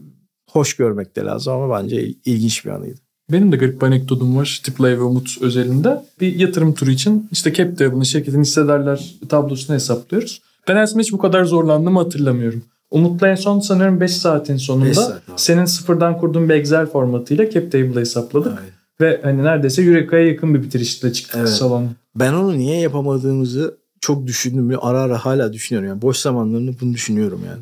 Hoş 0.51 0.73
görmek 0.73 1.15
de 1.15 1.21
lazım 1.21 1.53
ama 1.53 1.83
bence 1.83 2.07
ilginç 2.25 2.65
bir 2.65 2.69
anıydı. 2.69 2.99
Benim 3.31 3.51
de 3.51 3.55
garip 3.55 3.81
bir 3.81 3.87
anekdotum 3.87 4.37
var. 4.37 4.61
Tiplay 4.63 4.97
ve 4.97 5.01
Umut 5.01 5.37
özelinde. 5.41 6.01
Bir 6.21 6.35
yatırım 6.39 6.73
turu 6.73 6.91
için 6.91 7.29
işte 7.31 7.53
cap 7.53 7.77
table'ın 7.77 8.03
şirketin 8.03 8.41
hissedarlar 8.41 9.13
tablosunu 9.29 9.75
hesaplıyoruz. 9.75 10.41
Ben 10.67 10.75
aslında 10.75 11.01
hiç 11.01 11.11
bu 11.13 11.17
kadar 11.17 11.45
zorlandığımı 11.45 11.99
hatırlamıyorum. 11.99 12.63
Umut'la 12.91 13.27
en 13.27 13.35
son 13.35 13.59
sanıyorum 13.59 13.99
5 13.99 14.11
saatin 14.17 14.57
sonunda 14.57 14.85
Beş 14.89 14.97
saat 14.97 15.11
abi. 15.11 15.19
senin 15.35 15.65
sıfırdan 15.65 16.17
kurduğun 16.17 16.49
bir 16.49 16.53
Excel 16.53 16.85
formatıyla 16.85 17.49
cap 17.49 17.71
table'ı 17.71 17.99
hesapladık. 17.99 18.51
Aynen. 18.57 18.71
Ve 19.01 19.19
hani 19.23 19.43
neredeyse 19.43 19.81
Eureka'ya 19.83 20.27
yakın 20.27 20.53
bir 20.55 20.63
bitirişle 20.63 21.13
çıktık 21.13 21.35
Evet. 21.39 21.49
salon. 21.49 21.89
Ben 22.15 22.33
onu 22.33 22.57
niye 22.57 22.79
yapamadığımızı 22.79 23.77
çok 24.01 24.27
düşündüm. 24.27 24.77
Ara 24.81 24.99
ara 25.01 25.17
hala 25.25 25.53
düşünüyorum. 25.53 25.89
Yani 25.89 26.01
boş 26.01 26.17
zamanlarını 26.17 26.71
bunu 26.81 26.93
düşünüyorum 26.93 27.41
yani. 27.47 27.61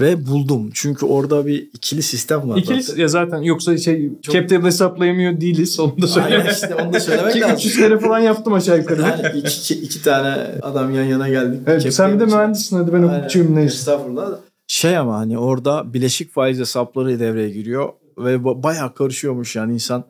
Ve 0.00 0.26
buldum. 0.26 0.70
Çünkü 0.74 1.06
orada 1.06 1.46
bir 1.46 1.68
ikili 1.74 2.02
sistem 2.02 2.48
var. 2.50 2.56
İkili 2.56 2.82
zaten. 2.82 3.00
ya 3.02 3.08
zaten 3.08 3.38
yoksa 3.42 3.78
şey 3.78 4.10
Çok- 4.22 4.34
cap 4.34 4.48
table 4.48 4.66
hesaplayamıyor 4.66 5.40
değiliz. 5.40 5.80
Onu 5.80 5.90
da 5.90 6.06
Aynen 6.06 6.06
söyleyeyim. 6.06 6.46
işte 6.52 6.74
onu 6.74 6.92
da 6.92 7.00
söylemek 7.00 7.36
lazım. 7.36 7.56
300 7.56 7.76
kere 7.76 7.98
falan 7.98 8.18
yaptım 8.18 8.52
aşağı 8.52 8.78
yukarı. 8.78 9.02
Yani 9.02 9.38
iki, 9.38 9.60
iki, 9.60 9.74
iki 9.74 10.02
tane 10.02 10.28
adam 10.62 10.94
yan 10.94 11.02
yana 11.04 11.28
geldik. 11.28 11.60
Evet, 11.66 11.94
sen 11.94 12.14
bir 12.14 12.20
de 12.20 12.24
için. 12.24 12.36
mühendissin 12.36 12.76
hadi 12.76 12.92
ben 12.92 13.02
Aynen. 13.02 13.18
hukukçuyum 13.18 13.56
neyse. 13.56 13.74
Estağfurullah. 13.74 14.28
Şey 14.66 14.96
ama 14.96 15.18
hani 15.18 15.38
orada 15.38 15.94
bileşik 15.94 16.32
faiz 16.32 16.58
hesapları 16.58 17.20
devreye 17.20 17.50
giriyor 17.50 17.92
ve 18.18 18.34
ba- 18.34 18.62
bayağı 18.62 18.94
karışıyormuş 18.94 19.56
yani 19.56 19.74
insan. 19.74 20.04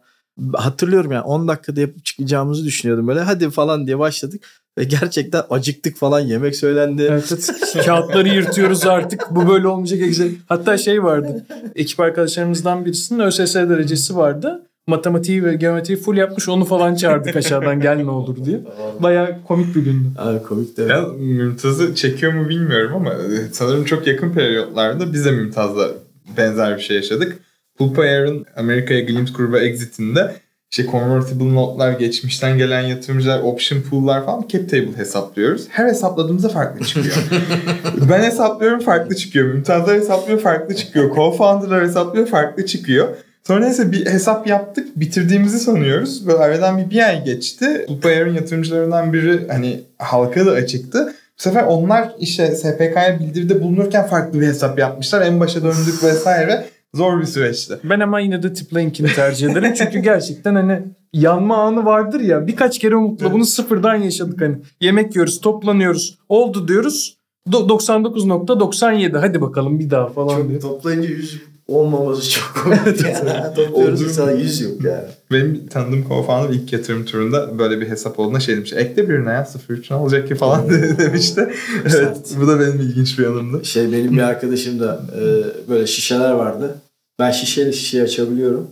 Hatırlıyorum 0.54 1.12
yani 1.12 1.22
10 1.22 1.48
dakikada 1.48 1.80
yapıp 1.80 2.04
çıkacağımızı 2.04 2.64
düşünüyordum 2.64 3.08
böyle 3.08 3.20
hadi 3.20 3.50
falan 3.50 3.86
diye 3.86 3.98
başladık 3.98 4.44
ve 4.78 4.84
gerçekten 4.84 5.42
acıktık 5.50 5.96
falan 5.96 6.20
yemek 6.20 6.56
söylendi. 6.56 7.02
Evet, 7.10 7.32
evet. 7.32 7.50
Kağıtları 7.86 8.28
yırtıyoruz 8.28 8.86
artık. 8.86 9.26
Bu 9.30 9.48
böyle 9.48 9.68
olmayacak. 9.68 10.00
Hatta 10.48 10.78
şey 10.78 11.02
vardı. 11.04 11.46
Ekip 11.74 12.00
arkadaşlarımızdan 12.00 12.84
birisinin 12.84 13.20
ÖSS 13.20 13.54
derecesi 13.54 14.16
vardı. 14.16 14.65
Matematiği 14.86 15.44
ve 15.44 15.54
geometriyi 15.54 15.98
full 15.98 16.16
yapmış 16.16 16.48
onu 16.48 16.64
falan 16.64 16.94
çağırdık 16.94 17.36
aşağıdan 17.36 17.80
gel 17.80 17.96
ne 17.96 18.10
olur 18.10 18.44
diye. 18.44 18.60
Baya 19.00 19.40
komik 19.48 19.76
bir 19.76 19.84
gündü. 19.84 20.08
Abi 20.18 20.42
komik 20.42 20.76
de. 20.76 20.82
Ya 20.82 21.06
Mümtaz'ı 21.18 21.94
çekiyor 21.94 22.32
mu 22.32 22.48
bilmiyorum 22.48 22.92
ama 22.94 23.12
e, 23.12 23.52
sanırım 23.52 23.84
çok 23.84 24.06
yakın 24.06 24.32
periyotlarda 24.32 25.12
biz 25.12 25.24
de 25.24 25.30
Mümtaz'la 25.30 25.88
benzer 26.36 26.76
bir 26.76 26.82
şey 26.82 26.96
yaşadık. 26.96 27.38
Pulpayar'ın 27.78 28.46
Amerika'ya 28.56 29.00
Glimpse 29.00 29.34
gruba 29.36 29.58
exitinde 29.58 30.36
işte 30.70 30.86
convertible 30.90 31.54
notlar, 31.54 31.92
geçmişten 31.92 32.58
gelen 32.58 32.80
yatırımcılar, 32.80 33.40
option 33.40 33.80
pool'lar 33.80 34.24
falan 34.26 34.44
cap 34.48 34.70
table 34.70 34.96
hesaplıyoruz. 34.96 35.66
Her 35.68 35.86
hesapladığımızda 35.86 36.48
farklı 36.48 36.86
çıkıyor. 36.86 37.16
ben 38.10 38.22
hesaplıyorum 38.22 38.80
farklı 38.80 39.16
çıkıyor. 39.16 39.46
Mümtazlar 39.46 39.96
hesaplıyor 39.96 40.40
farklı 40.40 40.76
çıkıyor. 40.76 41.10
Co-founder'lar 41.10 41.84
hesaplıyor 41.84 42.26
farklı 42.26 42.66
çıkıyor. 42.66 43.08
Sonra 43.46 43.60
neyse 43.60 43.92
bir 43.92 44.06
hesap 44.06 44.46
yaptık. 44.46 44.88
Bitirdiğimizi 44.96 45.58
sanıyoruz. 45.58 46.26
Böyle 46.26 46.38
aradan 46.38 46.78
bir, 46.78 46.90
bir 46.90 47.08
ay 47.08 47.24
geçti. 47.24 47.84
Pulpayar'ın 47.88 48.34
yatırımcılarından 48.34 49.12
biri 49.12 49.48
hani 49.48 49.80
halka 49.98 50.46
da 50.46 50.50
açıktı. 50.50 51.06
Bu 51.38 51.42
sefer 51.42 51.62
onlar 51.62 52.12
işte 52.18 52.54
SPK'ya 52.54 53.18
bildiride 53.20 53.62
bulunurken 53.62 54.06
farklı 54.06 54.40
bir 54.40 54.46
hesap 54.46 54.78
yapmışlar. 54.78 55.22
En 55.22 55.40
başa 55.40 55.62
döndük 55.62 56.02
vesaire. 56.02 56.66
Zor 56.94 57.20
bir 57.20 57.26
süreçti. 57.26 57.78
Ben 57.84 58.00
ama 58.00 58.20
yine 58.20 58.42
de 58.42 58.52
Tiplank'ini 58.52 59.08
tercih 59.14 59.50
ederim. 59.50 59.74
Çünkü 59.74 59.98
gerçekten 59.98 60.54
hani 60.54 60.82
yanma 61.12 61.56
anı 61.56 61.84
vardır 61.84 62.20
ya. 62.20 62.46
Birkaç 62.46 62.78
kere 62.78 62.96
Umut'la 62.96 63.32
bunu 63.32 63.44
sıfırdan 63.44 63.94
yaşadık 63.94 64.40
hani. 64.40 64.56
Yemek 64.80 65.14
yiyoruz, 65.14 65.40
toplanıyoruz. 65.40 66.18
Oldu 66.28 66.68
diyoruz. 66.68 67.16
Do- 67.50 67.68
99.97 67.68 69.18
hadi 69.18 69.40
bakalım 69.40 69.78
bir 69.78 69.90
daha 69.90 70.08
falan 70.08 70.48
diyor. 70.48 70.60
Toplayınca 70.60 71.08
100 71.08 71.55
olmaması 71.68 72.30
çok 72.30 72.54
komik. 72.62 73.04
ya. 73.04 73.54
Topluyoruz 73.54 74.02
Olduğu 74.02 74.10
sana 74.10 74.30
100 74.32 74.60
yok 74.60 74.84
yani. 74.84 75.04
Benim 75.32 75.66
tanıdığım 75.66 76.02
co-founder 76.02 76.54
ilk 76.54 76.72
yatırım 76.72 77.04
turunda 77.04 77.58
böyle 77.58 77.80
bir 77.80 77.88
hesap 77.88 78.18
olduğuna 78.18 78.40
şey 78.40 78.56
demiş. 78.56 78.72
Ekle 78.72 79.08
birine 79.08 79.30
ya 79.32 79.42
0.3 79.68 79.92
ne 79.94 79.96
olacak 79.96 80.28
ki 80.28 80.34
falan 80.34 80.68
demişti. 80.98 81.50
evet, 81.84 82.36
bu 82.40 82.46
da 82.48 82.60
benim 82.60 82.80
ilginç 82.80 83.18
bir 83.18 83.26
anımdı. 83.26 83.64
Şey 83.64 83.92
benim 83.92 84.12
bir 84.12 84.22
arkadaşım 84.22 84.80
da 84.80 85.02
e, 85.16 85.20
böyle 85.68 85.86
şişeler 85.86 86.30
vardı. 86.32 86.78
Ben 87.18 87.30
şişeyle 87.30 87.72
şişeyi 87.72 88.02
açabiliyorum. 88.02 88.70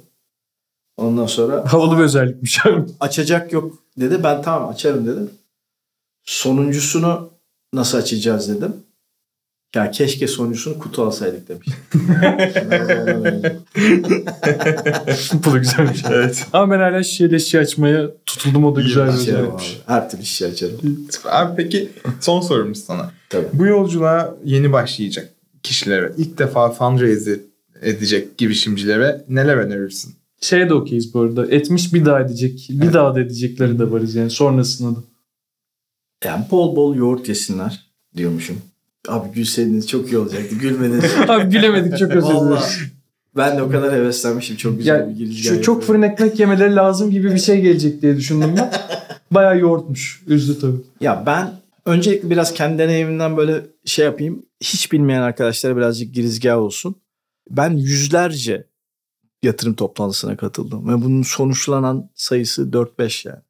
Ondan 0.97 1.27
sonra 1.27 1.73
Havalı 1.73 1.99
bir 1.99 2.03
özellikmiş 2.03 2.67
abi. 2.67 2.83
açacak 3.01 3.53
yok 3.53 3.73
dedi. 4.01 4.21
Ben 4.25 4.43
tamam 4.43 4.69
açarım 4.69 5.07
dedim. 5.07 5.31
Sonuncusunu 6.25 7.31
nasıl 7.73 7.99
açacağız 7.99 8.49
dedim. 8.49 8.77
Ya 9.75 9.91
keşke 9.91 10.29
sonuncusunu 10.29 10.79
kutu 10.79 11.03
alsaydık 11.03 11.49
demiş. 11.49 11.69
Bu 15.47 15.53
da 15.53 15.59
güzelmiş. 15.59 16.05
Evet. 16.11 16.47
Ama 16.53 16.75
ben 16.75 16.79
hala 16.79 17.03
şişeyle 17.03 17.39
şişe 17.39 17.59
açmaya 17.59 18.11
tutuldum 18.27 18.65
o 18.65 18.77
da 18.77 18.81
güzel 18.81 19.09
bir 19.09 19.35
abi. 19.35 19.63
Her 19.87 20.11
türlü 20.11 20.25
şişe 20.25 20.47
açarım. 20.47 20.81
Abi 21.25 21.57
peki 21.57 21.89
son 22.21 22.41
sorumuz 22.41 22.85
sana. 22.85 23.11
Tabii. 23.31 23.47
Bu 23.53 23.67
yolculuğa 23.67 24.37
yeni 24.45 24.73
başlayacak 24.73 25.31
kişilere, 25.63 26.13
ilk 26.17 26.39
defa 26.39 26.71
fundraise 26.71 27.41
edecek 27.83 28.39
girişimcilere 28.39 29.25
neler 29.29 29.57
önerirsin? 29.57 30.15
Şeye 30.41 30.69
de 30.69 30.75
okeyiz 30.75 31.15
bu 31.15 31.21
arada. 31.21 31.51
Etmiş 31.51 31.95
bir 31.95 32.05
daha 32.05 32.21
edecek. 32.21 32.67
Bir 32.71 32.93
daha 32.93 33.15
da 33.15 33.21
edecekleri 33.21 33.79
de 33.79 33.91
varız 33.91 34.15
yani 34.15 34.31
sonrasında 34.31 34.97
da. 34.97 35.01
Yani 36.25 36.45
bol 36.51 36.77
bol 36.77 36.95
yoğurt 36.95 37.29
yesinler 37.29 37.81
diyormuşum. 38.17 38.57
Abi 39.09 39.33
gülseydiniz 39.33 39.89
çok 39.89 40.13
iyi 40.13 40.19
olacaktı. 40.19 40.55
Gülmediniz. 40.55 41.13
Abi 41.29 41.51
gülemedik 41.51 41.99
çok 41.99 42.11
özür 42.11 42.35
dileriz. 42.35 42.79
ben 43.37 43.59
de 43.59 43.63
o 43.63 43.71
kadar 43.71 43.93
heveslenmişim. 43.93 44.57
Çok 44.57 44.79
güzel 44.79 45.01
Yani 45.01 45.15
bir 45.15 45.19
giriş 45.19 45.43
şu 45.43 45.63
çok 45.63 45.83
fırın 45.83 46.03
ekmek 46.03 46.41
yemeleri 46.41 46.75
lazım 46.75 47.11
gibi 47.11 47.35
bir 47.35 47.39
şey 47.39 47.61
gelecek 47.61 48.03
diye 48.03 48.17
düşündüm 48.17 48.55
ben. 48.57 48.73
Bayağı 49.31 49.59
yoğurtmuş. 49.59 50.23
Üzdü 50.27 50.61
tabii. 50.61 50.81
Ya 51.01 51.23
ben 51.27 51.53
öncelikle 51.87 52.31
biraz 52.31 52.55
kendi 52.55 52.79
deneyimimden 52.79 53.37
böyle 53.37 53.67
şey 53.85 54.05
yapayım. 54.05 54.43
Hiç 54.61 54.93
bilmeyen 54.93 55.23
arkadaşlara 55.23 55.77
birazcık 55.77 56.15
girizgah 56.15 56.59
olsun. 56.59 56.97
Ben 57.51 57.71
yüzlerce 57.71 58.67
yatırım 59.43 59.75
toplantısına 59.75 60.37
katıldım. 60.37 60.89
Ve 60.89 61.05
bunun 61.05 61.23
sonuçlanan 61.23 62.11
sayısı 62.15 62.63
4-5 62.63 63.29
yani. 63.29 63.41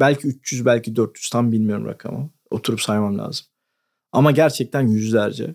Belki 0.00 0.28
300 0.28 0.64
belki 0.64 0.96
400 0.96 1.30
tam 1.30 1.52
bilmiyorum 1.52 1.86
rakamı. 1.86 2.30
Oturup 2.50 2.80
saymam 2.80 3.18
lazım. 3.18 3.46
Ama 4.12 4.30
gerçekten 4.30 4.80
yüzlerce. 4.80 5.54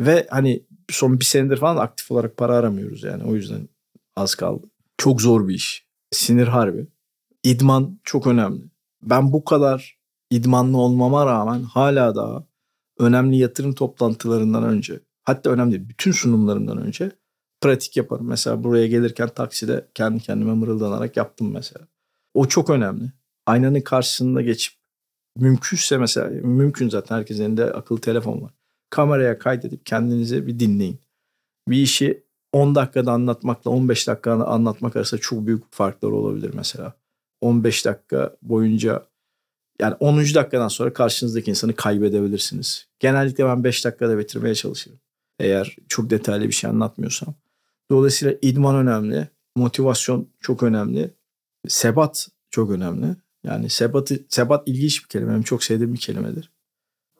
Ve 0.00 0.26
hani 0.30 0.66
son 0.90 1.20
bir 1.20 1.24
senedir 1.24 1.56
falan 1.56 1.76
aktif 1.76 2.10
olarak 2.10 2.36
para 2.36 2.54
aramıyoruz 2.56 3.02
yani. 3.02 3.24
O 3.24 3.34
yüzden 3.34 3.68
az 4.16 4.34
kaldı. 4.34 4.66
Çok 4.98 5.22
zor 5.22 5.48
bir 5.48 5.54
iş. 5.54 5.86
Sinir 6.10 6.46
harbi. 6.46 6.86
İdman 7.42 8.00
çok 8.04 8.26
önemli. 8.26 8.62
Ben 9.02 9.32
bu 9.32 9.44
kadar 9.44 9.98
idmanlı 10.30 10.78
olmama 10.78 11.26
rağmen 11.26 11.62
hala 11.62 12.14
daha 12.14 12.44
önemli 12.98 13.36
yatırım 13.36 13.72
toplantılarından 13.72 14.64
önce 14.64 15.00
hatta 15.22 15.50
önemli 15.50 15.88
bütün 15.88 16.12
sunumlarımdan 16.12 16.78
önce 16.78 17.12
pratik 17.60 17.96
yaparım. 17.96 18.28
Mesela 18.28 18.64
buraya 18.64 18.86
gelirken 18.86 19.28
takside 19.28 19.88
kendi 19.94 20.22
kendime 20.22 20.54
mırıldanarak 20.54 21.16
yaptım 21.16 21.52
mesela. 21.52 21.88
O 22.34 22.48
çok 22.48 22.70
önemli. 22.70 23.12
Aynanın 23.46 23.80
karşısında 23.80 24.42
geçip 24.42 24.74
mümkünse 25.36 25.98
mesela 25.98 26.28
mümkün 26.28 26.88
zaten 26.88 27.16
herkesin 27.16 27.44
elinde 27.44 27.64
akıllı 27.64 28.00
telefon 28.00 28.42
var. 28.42 28.52
Kameraya 28.90 29.38
kaydedip 29.38 29.86
kendinize 29.86 30.46
bir 30.46 30.58
dinleyin. 30.60 31.00
Bir 31.68 31.76
işi 31.76 32.24
10 32.52 32.74
dakikada 32.74 33.12
anlatmakla 33.12 33.70
15 33.70 34.08
dakikada 34.08 34.46
anlatmak 34.46 34.96
arasında 34.96 35.20
çok 35.20 35.46
büyük 35.46 35.72
farklar 35.72 36.10
olabilir 36.10 36.50
mesela. 36.54 36.94
15 37.40 37.86
dakika 37.86 38.36
boyunca 38.42 39.06
yani 39.80 39.94
10. 40.00 40.18
dakikadan 40.18 40.68
sonra 40.68 40.92
karşınızdaki 40.92 41.50
insanı 41.50 41.74
kaybedebilirsiniz. 41.74 42.86
Genellikle 42.98 43.44
ben 43.44 43.64
5 43.64 43.84
dakikada 43.84 44.18
bitirmeye 44.18 44.54
çalışırım. 44.54 44.98
Eğer 45.38 45.76
çok 45.88 46.10
detaylı 46.10 46.48
bir 46.48 46.52
şey 46.52 46.70
anlatmıyorsam. 46.70 47.34
Dolayısıyla 47.90 48.34
idman 48.42 48.76
önemli. 48.76 49.28
Motivasyon 49.56 50.28
çok 50.40 50.62
önemli. 50.62 51.14
Sebat 51.68 52.28
çok 52.50 52.70
önemli. 52.70 53.16
Yani 53.44 53.70
sebatı, 53.70 54.24
sebat 54.28 54.68
ilginç 54.68 55.02
bir 55.04 55.08
kelime. 55.08 55.30
Benim 55.30 55.42
çok 55.42 55.64
sevdiğim 55.64 55.94
bir 55.94 55.98
kelimedir. 55.98 56.50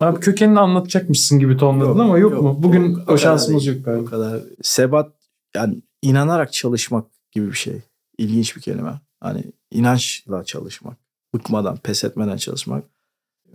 Abi 0.00 0.20
kökenini 0.20 0.60
anlatacakmışsın 0.60 1.38
gibi 1.38 1.56
tonladın 1.56 1.98
ama 1.98 2.18
yok, 2.18 2.32
yok. 2.32 2.42
mu? 2.42 2.62
Bugün 2.62 2.94
O- 2.94 2.98
o 3.08 3.12
o, 3.12 3.18
şansımız 3.18 3.66
yok 3.66 3.76
O 3.80 3.82
galiba. 3.82 4.10
kadar. 4.10 4.42
Sebat 4.62 5.12
yani 5.54 5.82
inanarak 6.02 6.52
çalışmak 6.52 7.06
gibi 7.32 7.46
bir 7.46 7.52
şey. 7.56 7.82
İlginç 8.18 8.56
bir 8.56 8.60
kelime. 8.60 9.00
Hani 9.20 9.44
inançla 9.70 10.44
çalışmak. 10.44 10.96
Bıkmadan, 11.34 11.76
pes 11.76 12.04
etmeden 12.04 12.36
çalışmak. 12.36 12.84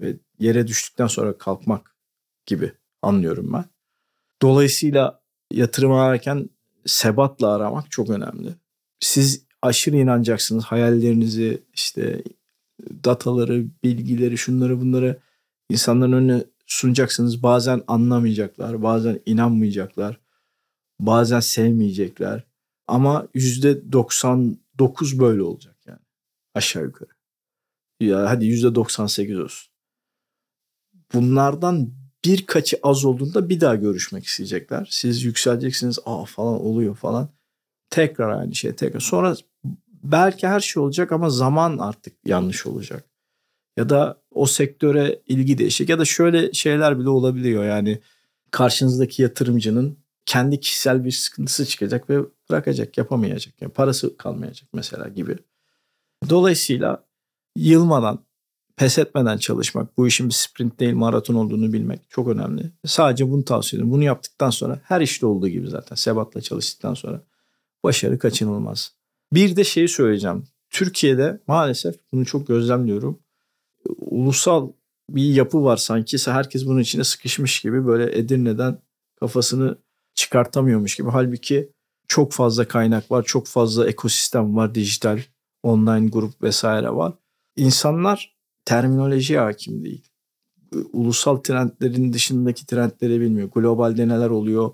Ve 0.01 0.15
yere 0.39 0.67
düştükten 0.67 1.07
sonra 1.07 1.37
kalkmak 1.37 1.95
gibi 2.45 2.71
anlıyorum 3.01 3.53
ben. 3.53 3.65
Dolayısıyla 4.41 5.21
yatırım 5.51 5.91
ararken 5.91 6.49
sebatla 6.85 7.53
aramak 7.53 7.91
çok 7.91 8.09
önemli. 8.09 8.55
Siz 8.99 9.45
aşırı 9.61 9.95
inanacaksınız. 9.95 10.63
Hayallerinizi, 10.63 11.63
işte 11.73 12.23
dataları, 13.03 13.65
bilgileri, 13.83 14.37
şunları 14.37 14.81
bunları 14.81 15.19
insanların 15.69 16.11
önüne 16.11 16.43
sunacaksınız. 16.67 17.43
Bazen 17.43 17.81
anlamayacaklar, 17.87 18.83
bazen 18.83 19.19
inanmayacaklar, 19.25 20.19
bazen 20.99 21.39
sevmeyecekler. 21.39 22.43
Ama 22.87 23.27
yüzde 23.33 23.91
99 23.91 25.19
böyle 25.19 25.41
olacak 25.41 25.75
yani 25.87 25.99
aşağı 26.55 26.83
yukarı. 26.83 27.09
Ya 27.99 28.29
hadi 28.29 28.45
yüzde 28.45 28.75
98 28.75 29.39
olsun. 29.39 29.71
Bunlardan 31.13 31.93
birkaçı 32.25 32.79
az 32.83 33.05
olduğunda 33.05 33.49
bir 33.49 33.61
daha 33.61 33.75
görüşmek 33.75 34.25
isteyecekler. 34.25 34.87
Siz 34.91 35.23
yükseleceksiniz, 35.23 35.99
aa 36.05 36.25
falan 36.25 36.61
oluyor 36.61 36.95
falan. 36.95 37.29
Tekrar 37.89 38.29
aynı 38.39 38.55
şey 38.55 38.75
tekrar. 38.75 38.99
Sonra 38.99 39.35
belki 40.03 40.47
her 40.47 40.59
şey 40.59 40.83
olacak 40.83 41.11
ama 41.11 41.29
zaman 41.29 41.77
artık 41.77 42.13
yanlış 42.25 42.65
olacak 42.65 43.05
ya 43.77 43.89
da 43.89 44.21
o 44.31 44.45
sektöre 44.45 45.21
ilgi 45.27 45.57
değişecek 45.57 45.89
ya 45.89 45.99
da 45.99 46.05
şöyle 46.05 46.53
şeyler 46.53 46.99
bile 46.99 47.09
olabiliyor 47.09 47.65
yani 47.65 48.01
karşınızdaki 48.51 49.21
yatırımcının 49.21 49.97
kendi 50.25 50.59
kişisel 50.59 51.05
bir 51.05 51.11
sıkıntısı 51.11 51.65
çıkacak 51.65 52.09
ve 52.09 52.19
bırakacak 52.49 52.97
yapamayacak 52.97 53.61
yani 53.61 53.71
parası 53.73 54.17
kalmayacak 54.17 54.69
mesela 54.73 55.07
gibi. 55.07 55.37
Dolayısıyla 56.29 57.03
yılmadan 57.55 58.25
pes 58.77 58.97
etmeden 58.97 59.37
çalışmak 59.37 59.97
bu 59.97 60.07
işin 60.07 60.27
bir 60.27 60.33
sprint 60.33 60.79
değil 60.79 60.93
maraton 60.93 61.35
olduğunu 61.35 61.73
bilmek 61.73 62.09
çok 62.09 62.27
önemli. 62.27 62.71
Sadece 62.85 63.29
bunu 63.29 63.45
tavsiye 63.45 63.77
ediyorum. 63.77 63.93
Bunu 63.93 64.03
yaptıktan 64.03 64.49
sonra 64.49 64.81
her 64.83 65.01
işte 65.01 65.25
olduğu 65.25 65.47
gibi 65.47 65.69
zaten 65.69 65.95
sebatla 65.95 66.41
çalıştıktan 66.41 66.93
sonra 66.93 67.21
başarı 67.83 68.19
kaçınılmaz. 68.19 68.98
Bir 69.33 69.55
de 69.55 69.63
şeyi 69.63 69.87
söyleyeceğim. 69.87 70.43
Türkiye'de 70.69 71.39
maalesef 71.47 71.95
bunu 72.11 72.25
çok 72.25 72.47
gözlemliyorum 72.47 73.19
ulusal 73.99 74.71
bir 75.09 75.23
yapı 75.23 75.63
var 75.63 75.77
sanki 75.77 76.17
herkes 76.25 76.65
bunun 76.65 76.79
içine 76.79 77.03
sıkışmış 77.03 77.61
gibi 77.61 77.87
böyle 77.87 78.17
Edirne'den 78.17 78.77
kafasını 79.19 79.77
çıkartamıyormuş 80.15 80.95
gibi. 80.95 81.09
Halbuki 81.09 81.69
Çok 82.07 82.33
fazla 82.33 82.67
kaynak 82.67 83.11
var, 83.11 83.23
çok 83.23 83.47
fazla 83.47 83.87
ekosistem 83.87 84.55
var, 84.55 84.75
dijital, 84.75 85.19
online 85.63 86.07
grup 86.07 86.41
vesaire 86.41 86.95
var. 86.95 87.13
İnsanlar 87.55 88.35
terminolojiye 88.65 89.39
hakim 89.39 89.85
değil. 89.85 90.03
Ulusal 90.93 91.37
trendlerin 91.37 92.13
dışındaki 92.13 92.65
trendleri 92.65 93.21
bilmiyor. 93.21 93.49
Globalde 93.51 94.07
neler 94.07 94.29
oluyor, 94.29 94.71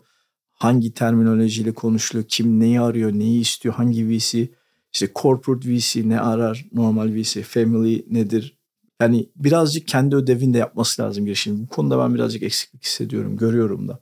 hangi 0.65 0.93
terminolojiyle 0.93 1.71
konuşuluyor, 1.71 2.27
kim 2.29 2.59
neyi 2.59 2.81
arıyor, 2.81 3.13
neyi 3.13 3.41
istiyor, 3.41 3.75
hangi 3.75 4.09
VC, 4.09 4.47
işte 4.93 5.09
corporate 5.15 5.69
VC 5.69 6.09
ne 6.09 6.19
arar, 6.19 6.65
normal 6.73 7.15
VC, 7.15 7.43
family 7.43 8.05
nedir? 8.09 8.57
Yani 9.01 9.29
birazcık 9.35 9.87
kendi 9.87 10.15
ödevini 10.15 10.53
de 10.53 10.57
yapması 10.57 11.01
lazım 11.01 11.25
girişim. 11.25 11.63
Bu 11.63 11.67
konuda 11.67 11.99
ben 11.99 12.15
birazcık 12.15 12.43
eksiklik 12.43 12.83
hissediyorum, 12.83 13.37
görüyorum 13.37 13.87
da. 13.87 13.99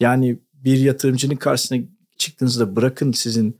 Yani 0.00 0.38
bir 0.54 0.78
yatırımcının 0.78 1.36
karşısına 1.36 1.78
çıktığınızda 2.16 2.76
bırakın 2.76 3.12
sizin 3.12 3.56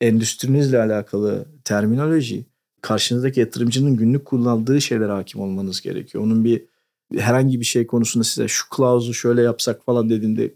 endüstrinizle 0.00 0.78
alakalı 0.78 1.46
terminoloji, 1.64 2.44
karşınızdaki 2.80 3.40
yatırımcının 3.40 3.96
günlük 3.96 4.24
kullandığı 4.24 4.80
şeylere 4.80 5.12
hakim 5.12 5.40
olmanız 5.40 5.80
gerekiyor. 5.80 6.24
Onun 6.24 6.44
bir 6.44 6.62
herhangi 7.16 7.60
bir 7.60 7.64
şey 7.64 7.86
konusunda 7.86 8.24
size 8.24 8.48
şu 8.48 8.68
klauzu 8.68 9.14
şöyle 9.14 9.42
yapsak 9.42 9.84
falan 9.84 10.10
dediğinde 10.10 10.54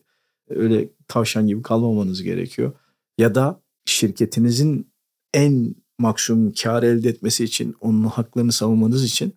öyle 0.57 0.89
tavşan 1.09 1.47
gibi 1.47 1.63
kalmamanız 1.63 2.23
gerekiyor. 2.23 2.73
Ya 3.19 3.35
da 3.35 3.61
şirketinizin 3.85 4.93
en 5.35 5.75
maksimum 5.99 6.53
kar 6.63 6.83
elde 6.83 7.09
etmesi 7.09 7.45
için 7.45 7.75
onun 7.81 8.05
haklarını 8.05 8.53
savunmanız 8.53 9.05
için 9.05 9.35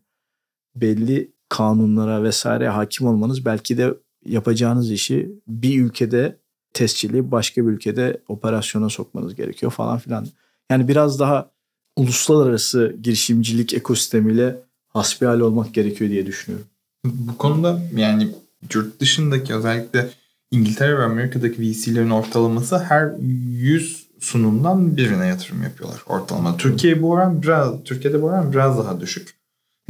belli 0.76 1.32
kanunlara 1.50 2.24
vesaire 2.24 2.70
hakim 2.70 3.08
olmanız 3.08 3.46
belki 3.46 3.78
de 3.78 3.94
yapacağınız 4.26 4.92
işi 4.92 5.32
bir 5.48 5.82
ülkede 5.82 6.38
tescilli 6.74 7.32
başka 7.32 7.66
bir 7.66 7.72
ülkede 7.72 8.22
operasyona 8.28 8.90
sokmanız 8.90 9.36
gerekiyor 9.36 9.72
falan 9.72 9.98
filan. 9.98 10.28
Yani 10.70 10.88
biraz 10.88 11.20
daha 11.20 11.50
uluslararası 11.96 12.96
girişimcilik 13.02 13.74
ekosistemiyle 13.74 14.62
hasbihal 14.88 15.40
olmak 15.40 15.74
gerekiyor 15.74 16.10
diye 16.10 16.26
düşünüyorum. 16.26 16.68
Bu 17.06 17.38
konuda 17.38 17.82
yani 17.96 18.32
yurt 18.74 19.00
dışındaki 19.00 19.56
özellikle 19.56 20.10
İngiltere 20.52 20.98
ve 20.98 21.04
Amerika'daki 21.04 21.62
VC'lerin 21.62 22.10
ortalaması 22.10 22.78
her 22.78 23.10
100 23.20 24.06
sunumdan 24.20 24.98
birine 24.98 25.28
yatırım 25.28 25.64
yapıyorlar 25.64 26.02
ortalama. 26.08 26.58
Türkiye 26.58 27.02
bu 27.02 27.12
oran 27.12 27.42
biraz 27.42 27.84
Türkiye'de 27.84 28.22
bu 28.22 28.26
oran 28.26 28.54
biraz 28.54 28.78
daha 28.78 29.02
düşük. 29.02 29.34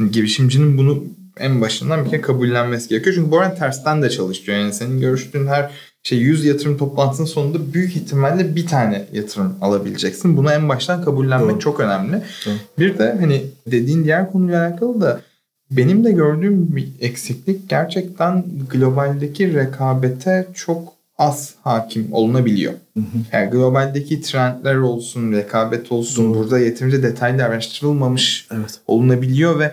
Yani 0.00 0.10
girişimcinin 0.10 0.78
bunu 0.78 1.04
en 1.38 1.60
başından 1.60 2.04
bir 2.04 2.10
kere 2.10 2.20
kabullenmesi 2.20 2.88
gerekiyor. 2.88 3.14
Çünkü 3.14 3.30
bu 3.30 3.36
oran 3.36 3.54
tersten 3.54 4.02
de 4.02 4.10
çalışıyor. 4.10 4.58
Yani 4.58 4.72
senin 4.72 5.00
görüştüğün 5.00 5.46
her 5.46 5.70
şey 6.02 6.18
100 6.18 6.44
yatırım 6.44 6.78
toplantısının 6.78 7.26
sonunda 7.26 7.74
büyük 7.74 7.96
ihtimalle 7.96 8.56
bir 8.56 8.66
tane 8.66 9.06
yatırım 9.12 9.54
alabileceksin. 9.60 10.36
Bunu 10.36 10.52
en 10.52 10.68
baştan 10.68 11.04
kabullenmek 11.04 11.50
Doğru. 11.50 11.60
çok 11.60 11.80
önemli. 11.80 12.22
Doğru. 12.46 12.54
Bir 12.78 12.98
de 12.98 13.16
hani 13.20 13.44
dediğin 13.66 14.04
diğer 14.04 14.32
konuyla 14.32 14.66
alakalı 14.66 15.00
da 15.00 15.20
benim 15.70 16.04
de 16.04 16.12
gördüğüm 16.12 16.76
bir 16.76 16.88
eksiklik 17.00 17.68
gerçekten 17.68 18.44
globaldeki 18.70 19.54
rekabete 19.54 20.46
çok 20.54 20.92
az 21.18 21.54
hakim 21.64 22.08
olunabiliyor. 22.12 22.72
Hı 22.72 23.00
hı. 23.00 23.04
Yani 23.32 23.50
globaldeki 23.50 24.20
trendler 24.20 24.74
olsun, 24.74 25.32
rekabet 25.32 25.92
olsun, 25.92 26.24
Doğru. 26.24 26.38
burada 26.38 26.58
yeterince 26.58 27.02
detaylı 27.02 27.44
araştırılmamış 27.44 28.46
evet. 28.50 28.80
olunabiliyor 28.86 29.58
ve 29.58 29.72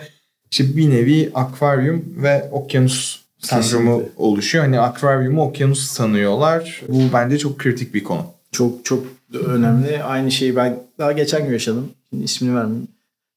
işte 0.50 0.76
bir 0.76 0.90
nevi 0.90 1.30
akvaryum 1.34 2.04
ve 2.16 2.48
okyanus 2.52 3.20
sendromu 3.38 3.98
Kesinlikle. 3.98 4.22
oluşuyor. 4.22 4.64
Hani 4.64 4.80
akvaryumu 4.80 5.42
okyanus 5.42 5.86
sanıyorlar. 5.86 6.82
Bu 6.88 7.00
bence 7.12 7.38
çok 7.38 7.58
kritik 7.58 7.94
bir 7.94 8.04
konu. 8.04 8.26
Çok 8.52 8.84
çok 8.84 9.06
önemli. 9.46 10.02
Aynı 10.02 10.30
şeyi 10.30 10.56
ben 10.56 10.78
daha 10.98 11.12
geçen 11.12 11.44
gün 11.44 11.52
yaşadım. 11.52 11.90
Şimdi 12.10 12.24
ismini 12.24 12.56
vermeyeyim. 12.56 12.88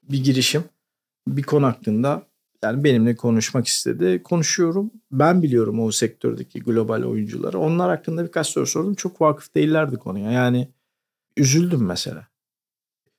Bir 0.09 0.23
girişim 0.23 0.63
bir 1.27 1.43
konu 1.43 1.65
hakkında 1.65 2.23
yani 2.63 2.83
benimle 2.83 3.15
konuşmak 3.15 3.67
istedi. 3.67 4.23
Konuşuyorum. 4.23 4.91
Ben 5.11 5.41
biliyorum 5.43 5.79
o 5.79 5.91
sektördeki 5.91 6.59
global 6.59 7.03
oyuncuları. 7.03 7.59
Onlar 7.59 7.89
hakkında 7.89 8.25
birkaç 8.25 8.47
soru 8.47 8.67
sordum. 8.67 8.95
Çok 8.95 9.21
vakıf 9.21 9.55
değillerdi 9.55 9.95
konuya. 9.95 10.31
Yani 10.31 10.67
üzüldüm 11.37 11.85
mesela. 11.85 12.27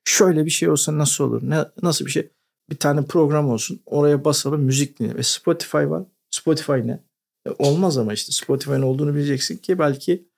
Şöyle 0.04 0.44
bir 0.44 0.50
şey 0.50 0.70
olsa 0.70 0.98
nasıl 0.98 1.24
olur? 1.24 1.40
Ne, 1.42 1.64
nasıl 1.82 2.06
bir 2.06 2.10
şey? 2.10 2.30
Bir 2.70 2.76
tane 2.76 3.04
program 3.04 3.50
olsun. 3.50 3.80
Oraya 3.86 4.24
basalım 4.24 4.62
müzik 4.62 4.98
dinle. 4.98 5.14
Ve 5.14 5.22
Spotify 5.22 5.76
var. 5.76 6.04
Spotify 6.30 6.72
ne? 6.72 7.00
E, 7.46 7.50
olmaz 7.58 7.98
ama 7.98 8.12
işte 8.12 8.32
Spotify'ın 8.32 8.82
olduğunu 8.82 9.14
bileceksin 9.14 9.56
ki 9.56 9.78
belki 9.78 10.28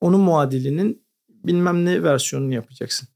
onun 0.00 0.20
muadilinin 0.20 1.02
bilmem 1.28 1.84
ne 1.84 2.02
versiyonunu 2.02 2.54
yapacaksın. 2.54 3.08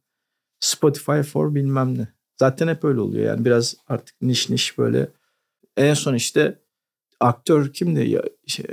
Spotify 0.61 1.21
for 1.21 1.55
bilmem 1.55 1.99
ne. 1.99 2.09
Zaten 2.37 2.69
hep 2.69 2.85
öyle 2.85 3.01
oluyor 3.01 3.27
yani 3.27 3.45
biraz 3.45 3.77
artık 3.89 4.23
niş 4.23 4.51
niş 4.51 4.79
böyle. 4.79 5.09
En 5.79 5.95
son 5.95 6.15
işte 6.15 6.59
aktör 7.21 7.73
kimdi? 7.73 8.01
Ya, 8.11 8.23
şey, 8.47 8.65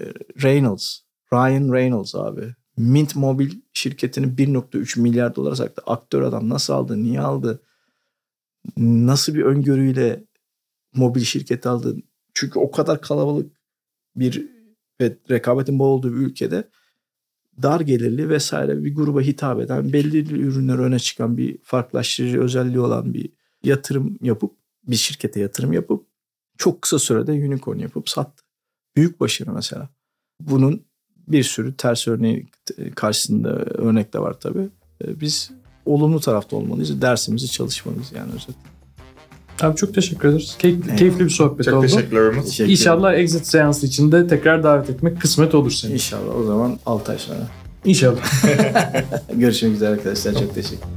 Reynolds. 0.44 1.00
Ryan 1.34 1.74
Reynolds 1.74 2.16
abi. 2.16 2.56
Mint 2.78 3.16
Mobil 3.16 3.52
şirketini 3.74 4.26
1.3 4.26 5.00
milyar 5.00 5.36
dolara 5.36 5.56
sattı. 5.56 5.82
Aktör 5.86 6.22
adam 6.22 6.50
nasıl 6.50 6.74
aldı? 6.74 7.04
Niye 7.04 7.22
aldı? 7.22 7.62
Nasıl 8.78 9.36
bir 9.36 9.44
öngörüyle 9.44 10.24
mobil 10.94 11.22
şirket 11.22 11.66
aldı? 11.66 11.98
Çünkü 12.34 12.60
o 12.60 12.72
kadar 12.72 13.02
kalabalık 13.02 13.52
bir 14.16 14.50
ve 15.02 15.18
rekabetin 15.30 15.80
bol 15.80 15.90
olduğu 15.90 16.12
bir 16.12 16.18
ülkede 16.18 16.64
dar 17.62 17.80
gelirli 17.80 18.30
vesaire 18.30 18.84
bir 18.84 18.96
gruba 18.96 19.22
hitap 19.22 19.60
eden 19.60 19.94
belli 19.94 20.40
ürünler 20.42 20.78
öne 20.78 21.00
çıkan 21.00 21.38
bir 21.38 21.58
farklılaştırıcı 21.64 22.42
özelliği 22.42 22.80
olan 22.80 23.14
bir 23.14 23.30
yatırım 23.64 24.18
yapıp 24.22 24.52
bir 24.88 24.96
şirkete 24.96 25.40
yatırım 25.40 25.74
yapıp 25.74 26.15
çok 26.58 26.82
kısa 26.82 27.00
sürede 27.00 27.32
unicorn 27.32 27.80
yapıp 27.80 28.10
sattı. 28.10 28.44
Büyük 28.96 29.20
başarı 29.20 29.52
mesela. 29.52 29.90
Bunun 30.42 30.86
bir 31.28 31.44
sürü 31.44 31.78
ters 31.78 32.08
örneği 32.08 32.48
karşısında 32.96 33.50
örnek 33.56 34.14
de 34.14 34.20
var 34.20 34.40
tabii. 34.40 34.70
Ee, 35.04 35.20
biz 35.20 35.52
olumlu 35.86 36.20
tarafta 36.20 36.56
olmalıyız. 36.56 37.02
Dersimizi 37.02 37.52
çalışmalıyız 37.52 38.12
yani 38.16 38.32
özetle. 38.34 38.54
Abi 39.62 39.76
çok 39.76 39.94
teşekkür 39.94 40.30
ederiz. 40.30 40.56
Key- 40.60 40.80
evet. 40.88 41.00
Keyifli 41.00 41.26
bir 41.26 41.30
sohbet 41.30 41.66
çok 41.66 41.74
oldu. 41.74 41.88
Çok 41.88 41.98
teşekkürler 41.98 42.44
Teşekkür 42.44 42.72
İnşallah 42.72 43.14
exit 43.14 43.48
seansı 43.48 43.86
içinde 43.86 44.28
tekrar 44.28 44.64
davet 44.64 44.90
etmek 44.90 45.22
kısmet 45.22 45.56
olur 45.56 45.72
senin. 45.72 45.94
İnşallah 45.94 46.36
o 46.36 46.44
zaman 46.44 46.80
6 46.86 47.12
ay 47.12 47.18
sonra. 47.18 47.48
İnşallah. 47.86 48.44
Görüşmek 49.34 49.72
üzere 49.72 49.90
arkadaşlar. 49.90 50.34
Çok 50.34 50.56
teşekkür 50.56 50.88